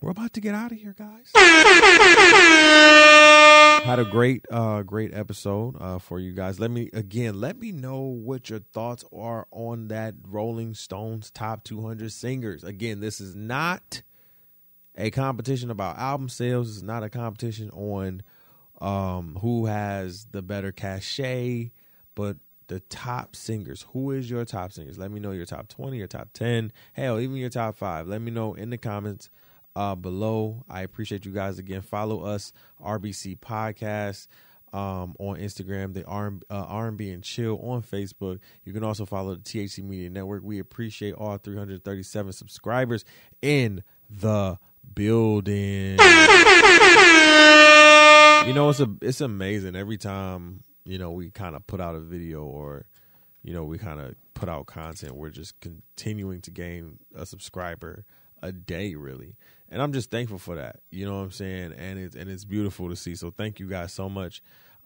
we're 0.01 0.11
about 0.11 0.35
to 0.35 0.41
get 0.41 0.55
out 0.55 0.73
of 0.73 0.79
here, 0.79 0.95
guys. 0.97 1.33
Had 3.85 3.99
a 4.01 4.05
great, 4.05 4.45
uh, 4.51 4.83
great 4.83 5.15
episode 5.15 5.77
uh, 5.81 5.99
for 5.99 6.19
you 6.19 6.33
guys. 6.33 6.59
Let 6.59 6.71
me 6.71 6.91
again, 6.93 7.41
let 7.41 7.59
me 7.59 7.71
know 7.71 8.01
what 8.01 8.51
your 8.51 8.59
thoughts 8.59 9.05
are 9.15 9.47
on 9.51 9.89
that 9.89 10.15
Rolling 10.27 10.75
Stones 10.75 11.31
top 11.31 11.63
200 11.65 12.11
singers. 12.11 12.65
Again, 12.65 13.01
this 13.01 13.21
is 13.21 13.35
not 13.35 14.03
a 14.97 15.11
competition 15.11 15.71
about 15.71 15.99
album 15.99 16.29
sales. 16.29 16.71
It's 16.71 16.83
not 16.83 17.05
a 17.05 17.09
competition 17.09 17.71
on 17.71 18.23
um, 18.81 19.39
who 19.41 19.67
has 19.67 20.27
the 20.33 20.43
better 20.43 20.73
cachet, 20.73 21.71
but 22.15 22.39
the 22.69 22.81
top 22.81 23.37
singers. 23.37 23.87
Who 23.93 24.11
is 24.11 24.29
your 24.29 24.45
top 24.45 24.73
singers? 24.73 24.99
Let 24.99 25.11
me 25.11 25.21
know 25.21 25.31
your 25.31 25.47
top 25.47 25.69
20, 25.69 25.97
your 25.97 26.09
top 26.09 26.31
10, 26.33 26.73
hell, 26.93 27.21
even 27.21 27.37
your 27.37 27.51
top 27.51 27.77
five. 27.77 28.09
Let 28.09 28.21
me 28.21 28.31
know 28.31 28.55
in 28.55 28.71
the 28.71 28.79
comments 28.79 29.31
uh, 29.77 29.95
below. 29.95 30.65
I 30.69 30.81
appreciate 30.83 31.25
you 31.27 31.33
guys 31.33 31.61
again. 31.61 31.83
Follow 31.83 32.23
us, 32.23 32.53
RBC 32.83 33.39
Podcast. 33.39 34.27
Um, 34.73 35.15
on 35.21 35.37
Instagram, 35.37 35.95
the 35.95 36.05
R 36.05 36.35
uh, 36.51 36.65
R&B 36.69 37.11
and 37.11 37.23
Chill 37.23 37.59
on 37.63 37.83
Facebook. 37.83 38.41
You 38.65 38.73
can 38.73 38.83
also 38.83 39.07
follow 39.07 39.37
the 39.37 39.41
THC 39.41 39.83
Media 39.83 40.11
Network. 40.11 40.43
We 40.43 40.59
appreciate 40.59 41.15
all 41.15 41.39
337 41.39 42.33
subscribers 42.33 43.05
in 43.41 43.85
the 44.11 44.59
building. 44.93 45.99
You 48.47 48.53
know, 48.53 48.69
it's 48.69 48.81
a 48.81 48.89
it's 49.01 49.21
amazing 49.21 49.77
every 49.77 49.97
time 49.99 50.61
you 50.85 50.99
know 50.99 51.11
we 51.13 51.31
kind 51.31 51.57
of 51.57 51.67
put 51.67 51.81
out 51.81 51.95
a 51.95 52.01
video 52.01 52.43
or 52.43 52.87
you 53.43 53.55
know 53.55 53.65
we 53.65 53.79
kind 53.79 54.01
of 54.01 54.15
put 54.35 54.49
out 54.49 54.67
content. 54.67 55.15
We're 55.15 55.31
just 55.31 55.59
continuing 55.61 56.43
to 56.43 56.51
gain 56.51 56.99
a 57.15 57.25
subscriber 57.25 58.05
a 58.43 58.53
day, 58.53 58.95
really, 58.95 59.37
and 59.69 59.83
I'm 59.83 59.93
just 59.93 60.11
thankful 60.11 60.39
for 60.39 60.57
that. 60.57 60.81
You 60.91 61.07
know 61.07 61.17
what 61.17 61.25
I'm 61.25 61.31
saying? 61.31 61.73
And 61.77 61.99
it's 61.99 62.17
and 62.17 62.31
it's 62.31 62.45
beautiful 62.45 62.89
to 62.89 62.97
see. 62.97 63.15
So 63.15 63.31
thank 63.31 63.59
you 63.61 63.69
guys 63.69 63.93
so 63.93 64.09
much. 64.09 64.43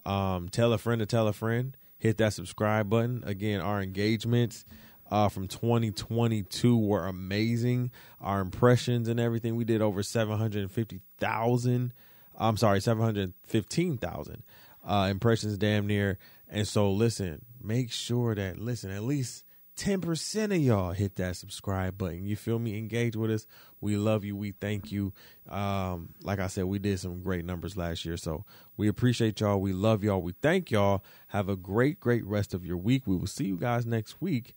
Um, 0.06 0.48
tell 0.48 0.72
a 0.72 0.78
friend 0.78 1.00
to 1.00 1.06
tell 1.06 1.28
a 1.28 1.32
friend. 1.32 1.76
Hit 1.98 2.16
that 2.18 2.32
subscribe 2.32 2.88
button. 2.88 3.22
Again, 3.26 3.60
our 3.60 3.82
engagements 3.82 4.64
uh, 5.10 5.28
from 5.28 5.48
2022 5.48 6.78
were 6.78 7.06
amazing. 7.06 7.90
Our 8.20 8.40
impressions 8.40 9.08
and 9.08 9.20
everything 9.20 9.56
we 9.56 9.64
did 9.64 9.82
over 9.82 10.02
750,000. 10.02 11.92
I'm 12.38 12.56
sorry, 12.56 12.80
715,000 12.80 14.42
uh, 14.84 15.08
impressions, 15.10 15.58
damn 15.58 15.86
near. 15.86 16.18
And 16.48 16.66
so, 16.66 16.90
listen, 16.90 17.44
make 17.62 17.92
sure 17.92 18.34
that 18.34 18.58
listen 18.58 18.90
at 18.90 19.02
least 19.02 19.44
10% 19.80 20.44
of 20.54 20.58
y'all 20.60 20.92
hit 20.92 21.16
that 21.16 21.36
subscribe 21.36 21.96
button. 21.96 22.26
You 22.26 22.36
feel 22.36 22.58
me? 22.58 22.76
Engage 22.76 23.16
with 23.16 23.30
us. 23.30 23.46
We 23.80 23.96
love 23.96 24.26
you. 24.26 24.36
We 24.36 24.52
thank 24.52 24.92
you. 24.92 25.14
Um, 25.48 26.10
like 26.22 26.38
I 26.38 26.48
said, 26.48 26.66
we 26.66 26.78
did 26.78 27.00
some 27.00 27.22
great 27.22 27.46
numbers 27.46 27.78
last 27.78 28.04
year. 28.04 28.18
So 28.18 28.44
we 28.76 28.88
appreciate 28.88 29.40
y'all. 29.40 29.58
We 29.58 29.72
love 29.72 30.04
y'all. 30.04 30.20
We 30.20 30.34
thank 30.42 30.70
y'all. 30.70 31.02
Have 31.28 31.48
a 31.48 31.56
great, 31.56 31.98
great 31.98 32.26
rest 32.26 32.52
of 32.52 32.66
your 32.66 32.76
week. 32.76 33.06
We 33.06 33.16
will 33.16 33.26
see 33.26 33.46
you 33.46 33.56
guys 33.56 33.86
next 33.86 34.20
week. 34.20 34.54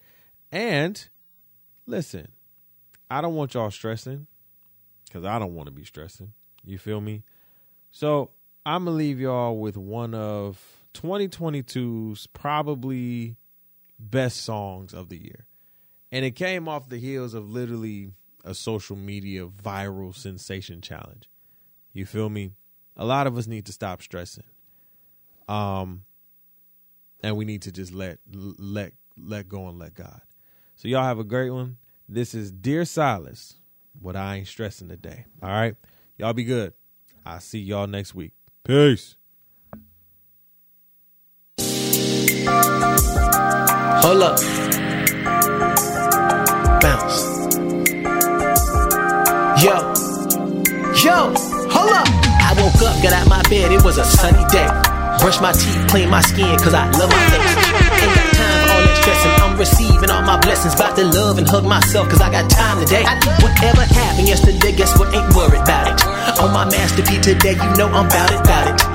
And 0.52 1.08
listen, 1.88 2.28
I 3.10 3.22
don't 3.22 3.36
want 3.36 3.54
y'all 3.54 3.72
stressing 3.72 4.28
because 5.06 5.24
I 5.24 5.40
don't 5.40 5.56
want 5.56 5.68
to 5.68 5.74
be 5.74 5.86
stressing. 5.86 6.34
You 6.66 6.78
feel 6.78 7.00
me? 7.00 7.24
So 7.92 8.32
I'm 8.66 8.84
going 8.84 8.94
to 8.94 8.98
leave 8.98 9.22
y'all 9.22 9.58
with 9.58 9.78
one 9.78 10.14
of 10.14 10.62
2022's 10.94 12.28
probably 12.28 13.38
best 14.10 14.44
songs 14.44 14.94
of 14.94 15.10
the 15.10 15.18
year. 15.18 15.46
And 16.12 16.24
it 16.24 16.32
came 16.32 16.68
off 16.68 16.90
the 16.90 17.00
heels 17.00 17.34
of 17.34 17.50
literally 17.50 18.12
a 18.44 18.54
social 18.54 18.96
media 18.96 19.48
viral 19.48 20.16
sensation 20.16 20.82
challenge. 20.82 21.30
You 21.94 22.06
feel 22.06 22.30
me? 22.30 22.52
A 22.98 23.06
lot 23.06 23.28
of 23.28 23.38
us 23.38 23.48
need 23.48 23.66
to 23.66 23.72
stop 23.72 24.02
stressing. 24.02 24.44
Um 25.48 26.04
and 27.22 27.38
we 27.38 27.46
need 27.46 27.62
to 27.64 27.72
just 27.72 27.94
let 27.94 28.20
let 28.32 28.94
let 29.18 29.48
go 29.48 29.68
and 29.68 29.80
let 29.80 29.94
God. 29.96 30.22
So 30.76 30.88
y'all 30.88 31.04
have 31.04 31.20
a 31.20 31.24
great 31.24 31.52
one. 31.52 31.78
This 32.08 32.36
is 32.36 32.52
Dear 32.52 32.86
Silas. 32.86 33.56
What 34.00 34.16
I 34.16 34.38
ain't 34.38 34.48
stressing 34.48 34.90
today. 34.90 35.26
All 35.42 35.50
right? 35.50 35.76
Y'all 36.18 36.34
be 36.34 36.44
good. 36.44 36.74
I'll 37.26 37.40
see 37.40 37.60
y'all 37.60 37.88
next 37.88 38.14
week. 38.14 38.34
Peace. 38.64 39.16
Hold 44.02 44.24
up. 44.24 44.40
Bounce. 46.82 47.18
Yo. 49.62 49.76
Yo. 51.04 51.34
Hold 51.70 51.94
up. 51.94 52.08
I 52.42 52.54
woke 52.58 52.82
up, 52.82 53.02
got 53.04 53.14
out 53.14 53.28
my 53.28 53.42
bed, 53.50 53.72
it 53.72 53.84
was 53.84 53.98
a 53.98 54.06
sunny 54.06 54.44
day. 54.50 54.68
Brush 55.20 55.40
my 55.40 55.52
teeth, 55.52 55.88
clean 55.90 56.10
my 56.10 56.22
skin, 56.22 56.58
cause 56.60 56.74
I 56.74 56.90
love 56.92 57.10
my 57.10 57.24
face. 57.30 57.54
Ain't 58.04 58.16
got 58.16 58.34
time 58.34 58.68
for 58.68 58.74
all 58.74 58.82
that 58.82 58.98
stressing. 58.98 59.32
I'm 59.40 59.58
receiving 59.58 60.10
all 60.10 60.24
my 60.24 60.40
blessings. 60.40 60.74
About 60.74 60.96
to 60.98 61.06
love 61.06 61.38
and 61.38 61.48
hug 61.48 61.66
myself, 61.66 62.10
cause 62.10 62.22
I 62.22 62.32
got 62.32 62.50
time 62.50 62.84
today. 62.84 63.04
Whatever 63.40 63.84
happened 63.84 64.28
yesterday, 64.28 64.72
guess 64.72 64.98
what? 65.00 65.14
Ain't 65.14 65.34
worried 65.34 65.62
about 65.62 65.88
it. 65.88 66.40
On 66.40 66.52
my 66.52 66.66
masterpiece 66.66 67.24
today, 67.24 67.54
you 67.54 67.70
know 67.78 67.88
I'm 67.88 68.10
bout 68.10 68.32
it, 68.32 68.44
bout 68.44 68.68
it. 68.68 68.93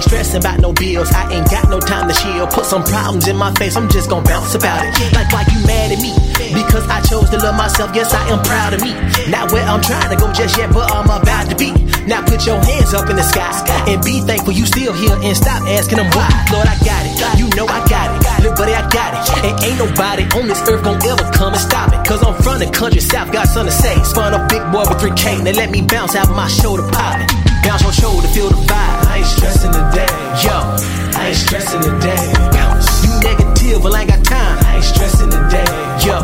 Ain't 0.00 0.08
stressing 0.08 0.40
about 0.40 0.60
no 0.64 0.72
bills. 0.72 1.12
I 1.12 1.28
ain't 1.28 1.44
got 1.52 1.68
no 1.68 1.76
time 1.78 2.08
to 2.08 2.16
chill. 2.16 2.46
Put 2.48 2.64
some 2.64 2.82
problems 2.82 3.28
in 3.28 3.36
my 3.36 3.52
face. 3.60 3.76
I'm 3.76 3.84
just 3.90 4.08
gonna 4.08 4.24
bounce 4.24 4.54
about 4.54 4.80
it. 4.80 4.96
Like 5.12 5.28
why 5.28 5.44
you 5.52 5.60
mad 5.68 5.92
at 5.92 6.00
me? 6.00 6.16
Because 6.56 6.88
I 6.88 7.04
chose 7.04 7.28
to 7.28 7.36
love 7.36 7.52
myself. 7.54 7.92
Yes, 7.92 8.08
I 8.14 8.24
am 8.32 8.40
proud 8.40 8.72
of 8.72 8.80
me. 8.80 8.96
Not 9.28 9.52
where 9.52 9.60
I'm 9.60 9.82
trying 9.84 10.08
to 10.08 10.16
go 10.16 10.32
just 10.32 10.56
yet, 10.56 10.72
but 10.72 10.88
I'm 10.88 11.04
about 11.04 11.52
to 11.52 11.56
be. 11.56 11.76
Now 12.08 12.24
put 12.24 12.46
your 12.48 12.56
hands 12.64 12.94
up 12.96 13.10
in 13.10 13.16
the 13.16 13.22
sky 13.22 13.52
and 13.92 14.00
be 14.02 14.24
thankful 14.24 14.54
you 14.54 14.64
still 14.64 14.94
here 14.94 15.20
and 15.20 15.36
stop 15.36 15.68
asking 15.68 15.98
them 16.00 16.08
why. 16.16 16.32
Lord, 16.48 16.64
I 16.64 16.80
got 16.80 17.04
it. 17.04 17.20
You 17.36 17.52
know 17.52 17.68
I 17.68 17.84
got 17.84 18.08
it. 18.08 18.42
Look, 18.42 18.56
buddy, 18.56 18.72
I 18.72 18.88
got 18.88 19.12
it. 19.12 19.44
And 19.44 19.52
ain't 19.60 19.76
nobody 19.84 20.24
on 20.32 20.48
this 20.48 20.64
earth 20.64 20.80
gonna 20.82 21.04
ever 21.12 21.28
come 21.36 21.52
and 21.52 21.60
stop 21.60 21.92
it. 21.92 22.00
Cause 22.08 22.24
I'm 22.24 22.40
from 22.40 22.58
the 22.58 22.72
country 22.72 23.04
south, 23.04 23.32
got 23.32 23.48
something 23.52 23.68
to 23.68 23.76
say. 23.76 24.00
Spun 24.02 24.32
a 24.32 24.48
big 24.48 24.64
boy 24.72 24.88
with 24.88 24.96
3K. 24.96 25.44
They 25.44 25.52
let 25.52 25.68
me 25.68 25.82
bounce 25.82 26.16
out 26.16 26.32
my 26.32 26.48
shoulder 26.48 26.88
popping. 26.88 27.49
Bounce 27.62 27.84
on 27.84 27.92
your 27.92 27.92
shoulder, 27.92 28.28
feel 28.28 28.48
the 28.48 28.56
vibe. 28.64 29.06
I 29.06 29.18
ain't 29.18 29.26
stressing 29.26 29.72
today. 29.72 30.08
Yo, 30.40 30.56
I 31.16 31.28
ain't 31.28 31.36
stressing 31.36 31.82
today. 31.82 32.32
Bounce. 32.56 32.88
You 33.04 33.12
negative, 33.20 33.82
but 33.82 33.94
I 33.94 34.00
ain't 34.02 34.10
got 34.10 34.24
time. 34.24 34.56
I 34.64 34.76
ain't 34.76 34.84
stressing 34.84 35.28
today. 35.28 35.68
Yo, 36.00 36.16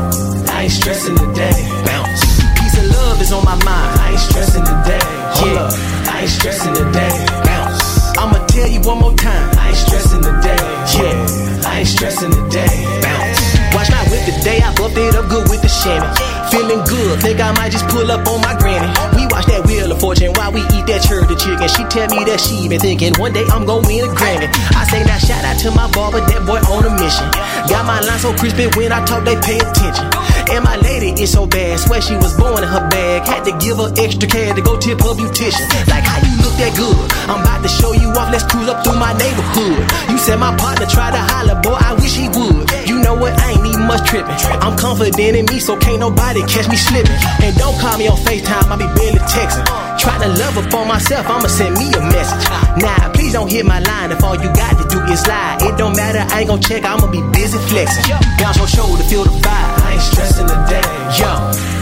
I 0.49 0.65
ain't 0.65 0.73
stressing 0.73 1.17
today. 1.17 1.57
Bounce. 1.85 2.25
Peace 2.57 2.77
and 2.81 2.89
love 2.89 3.21
is 3.21 3.33
on 3.33 3.45
my 3.45 3.57
mind. 3.69 4.01
I 4.01 4.17
ain't 4.17 4.21
stressing 4.21 4.65
today. 4.65 5.05
Hold 5.37 5.59
up, 5.61 5.73
I 6.09 6.25
ain't 6.25 6.31
stressing 6.31 6.75
today. 6.75 7.15
Bounce. 7.45 8.17
I'ma 8.17 8.41
tell 8.47 8.69
you 8.69 8.81
one 8.81 8.99
more 8.99 9.15
time. 9.15 9.51
I 9.61 9.69
ain't 9.69 9.77
stressing 9.77 10.23
today. 10.23 10.57
Yeah, 10.97 11.69
I 11.69 11.81
ain't 11.81 11.89
stressing 11.89 12.33
today. 12.33 12.73
Bounce. 13.05 13.41
Watch 13.77 13.91
my 13.93 14.01
whip 14.09 14.25
today, 14.25 14.65
I 14.65 14.73
buffed 14.75 14.97
it 14.97 15.15
up 15.15 15.29
good 15.29 15.49
with 15.51 15.61
the 15.61 15.69
chamois. 15.69 16.36
Feeling 16.51 16.83
good, 16.87 17.21
think 17.21 17.41
I 17.41 17.53
might 17.53 17.73
just 17.73 17.87
pull 17.89 18.11
up 18.11 18.27
on 18.29 18.41
my 18.41 18.55
granny. 18.59 18.87
We 19.19 19.27
watch 19.29 19.47
that 19.47 19.67
Wheel 19.67 19.91
of 19.91 20.01
Fortune 20.01 20.33
while 20.35 20.53
we 20.53 20.63
eat 20.73 20.87
that 20.87 21.03
church 21.03 21.27
chicken. 21.43 21.69
She 21.69 21.83
tell 21.91 22.07
me 22.09 22.23
that 22.25 22.39
she 22.39 22.69
been 22.69 22.81
thinking 22.81 23.13
one 23.19 23.33
day 23.33 23.45
I'm 23.51 23.67
gonna 23.67 23.87
win 23.87 24.07
a 24.07 24.13
Grammy. 24.15 24.47
I 24.75 24.87
say 24.87 25.03
now 25.05 25.19
shout 25.19 25.45
out 25.45 25.59
to 25.67 25.71
my 25.75 25.91
barber, 25.91 26.23
that 26.23 26.43
boy 26.47 26.63
on 26.71 26.87
a 26.87 26.93
mission. 26.97 27.27
Got 27.69 27.85
my 27.87 27.99
line 28.01 28.21
so 28.21 28.31
crispy 28.35 28.71
when 28.79 28.93
I 28.93 29.05
talk, 29.05 29.25
they 29.25 29.35
pay 29.43 29.59
attention. 29.59 30.07
And 30.51 30.63
my 30.65 30.77
lady 30.77 31.11
is 31.21 31.33
so 31.33 31.47
bad, 31.47 31.79
swear 31.81 32.01
she 32.01 32.15
was 32.17 32.37
born 32.39 32.63
in 32.63 32.69
her 32.69 32.89
bag. 32.89 33.27
Had 33.27 33.45
to 33.45 33.53
give 33.59 33.77
her 33.79 33.91
extra 33.99 34.29
care 34.29 34.55
to 34.55 34.63
go 34.63 34.79
tip 34.79 35.01
her 35.01 35.15
beautician. 35.15 35.67
Like 35.91 36.05
how 36.05 36.23
you 36.23 36.35
look 36.39 36.55
that 36.63 36.73
good? 36.77 36.97
I'm 37.27 37.43
about 37.43 37.63
to 37.63 37.69
show 37.69 37.93
you 37.93 38.09
off, 38.15 38.31
let's 38.31 38.47
cruise 38.47 38.69
up 38.69 38.85
through 38.85 38.99
my 38.99 39.13
neighborhood. 39.19 39.83
You 40.11 40.19
said 40.19 40.39
my 40.39 40.55
partner 40.57 40.87
tried 40.87 41.13
to 41.13 41.23
holler, 41.35 41.59
boy, 41.61 41.75
I 41.75 41.95
wish 41.99 42.15
he 42.15 42.29
would. 42.31 42.71
You 42.87 43.03
know 43.03 43.15
what? 43.15 43.35
I 43.43 43.59
ain't 43.59 43.67
even 43.67 43.87
much 43.87 44.07
tripping. 44.09 44.39
I'm 44.63 44.79
confident 44.79 45.19
in 45.19 45.47
me, 45.47 45.59
so 45.59 45.77
can't 45.77 46.01
nobody 46.01 46.41
catch 46.47 46.69
me 46.69 46.77
slipping. 46.77 47.19
And 47.43 47.57
don't 47.57 47.77
call 47.81 47.99
me 47.99 48.07
on 48.07 48.17
FaceTime, 48.23 48.71
I 48.71 48.77
be 48.79 48.87
barely 48.95 49.23
texting. 49.27 49.67
Try 49.99 50.17
to 50.23 50.29
love 50.39 50.55
her 50.55 50.67
for 50.71 50.87
myself, 50.87 51.27
I'ma 51.27 51.49
send 51.49 51.75
me 51.75 51.91
a 51.91 52.01
message. 52.13 52.45
Nah, 52.79 53.11
please 53.13 53.33
don't 53.33 53.51
hit 53.51 53.67
my 53.67 53.81
line 53.81 54.13
if 54.13 54.23
all 54.23 54.37
you 54.37 54.49
got 54.55 54.79
to 54.79 54.85
do 54.87 55.03
is 55.11 55.27
lie. 55.27 55.59
It 55.61 55.77
don't 55.77 55.97
matter, 55.97 56.23
I 56.33 56.41
ain't 56.41 56.49
gon' 56.49 56.61
check, 56.61 56.85
I'ma 56.85 57.11
be 57.11 57.23
busy 57.35 57.59
flexing. 57.67 58.15
Bounce 58.39 58.59
your 58.59 58.69
shoulder, 58.69 59.03
feel 59.05 59.25
the 59.25 59.35
vibe. 59.43 59.76
I 59.97 59.99
ain't 59.99 60.13
stressing 60.13 60.45
today. 60.45 60.85
Yo, 61.17 61.33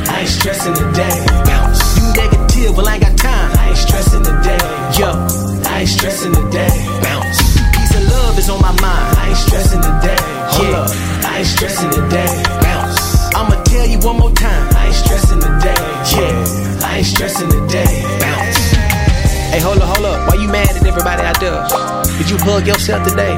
I 0.06 0.20
ain't 0.20 0.28
stressing 0.30 0.74
today. 0.74 1.26
Bounce. 1.50 1.82
You 1.98 2.14
negative, 2.14 2.76
well, 2.76 2.86
I 2.86 2.94
ain't 2.94 3.02
got 3.02 3.18
time. 3.18 3.50
I 3.58 3.74
ain't 3.74 3.76
stressing 3.76 4.22
today. 4.22 4.62
Yo, 4.94 5.10
I 5.66 5.80
ain't 5.82 5.88
stressing 5.88 6.30
today. 6.30 6.70
Bounce. 7.02 7.42
Peace 7.74 7.94
and 7.98 8.06
love 8.06 8.38
is 8.38 8.48
on 8.48 8.62
my 8.62 8.70
mind. 8.78 9.18
I 9.18 9.34
ain't 9.34 9.36
stressing 9.36 9.82
today. 9.82 10.14
Yeah, 10.62 10.86
I 11.26 11.42
ain't 11.42 11.46
stressing 11.58 11.90
today. 11.90 12.30
Bounce. 12.62 13.34
I'ma 13.34 13.58
tell 13.66 13.84
you 13.84 13.98
one 13.98 14.18
more 14.22 14.30
time. 14.30 14.62
I 14.78 14.86
ain't 14.86 14.94
stressing 14.94 15.40
today. 15.42 15.82
Yeah, 16.14 16.86
I 16.86 16.98
ain't 16.98 17.06
stressing 17.06 17.50
today. 17.50 18.06
Bounce. 18.22 18.78
Hey, 19.50 19.58
hold 19.58 19.82
up, 19.82 19.90
hold 19.90 20.06
up. 20.06 20.30
Why 20.30 20.38
you 20.40 20.46
mad 20.46 20.70
at 20.70 20.86
everybody 20.86 21.22
out 21.26 21.40
there? 21.42 21.66
Did 22.14 22.30
you 22.30 22.38
hug 22.38 22.64
yourself 22.64 23.02
today? 23.10 23.34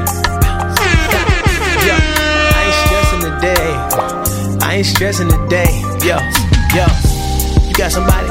Yeah, 1.81 1.97
I 1.97 2.61
ain't 2.61 2.77
stressing 2.85 3.21
today. 3.25 4.26
I 4.67 4.75
ain't 4.75 4.85
stressing 4.85 5.29
today. 5.29 5.79
Yo, 6.03 6.17
yo. 6.75 6.85
You 7.69 7.73
got 7.73 7.89
somebody 7.89 8.27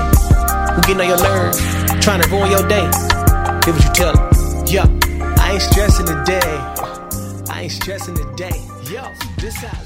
who 0.75 0.83
getting 0.83 1.01
on 1.01 1.09
your 1.09 1.23
nerves, 1.23 1.59
trying 2.05 2.21
to 2.21 2.29
ruin 2.29 2.51
your 2.51 2.69
day. 2.69 2.85
Hear 3.65 3.73
what 3.73 3.83
you 3.83 3.93
tell 3.95 4.13
them. 4.13 4.67
Yo, 4.67 4.83
I 5.41 5.53
ain't 5.53 5.63
stressing 5.63 6.05
today. 6.05 6.61
I 7.49 7.63
ain't 7.63 7.73
stressing 7.73 8.17
today. 8.17 8.61
Yo, 8.85 9.11
this 9.39 9.57
how 9.57 9.86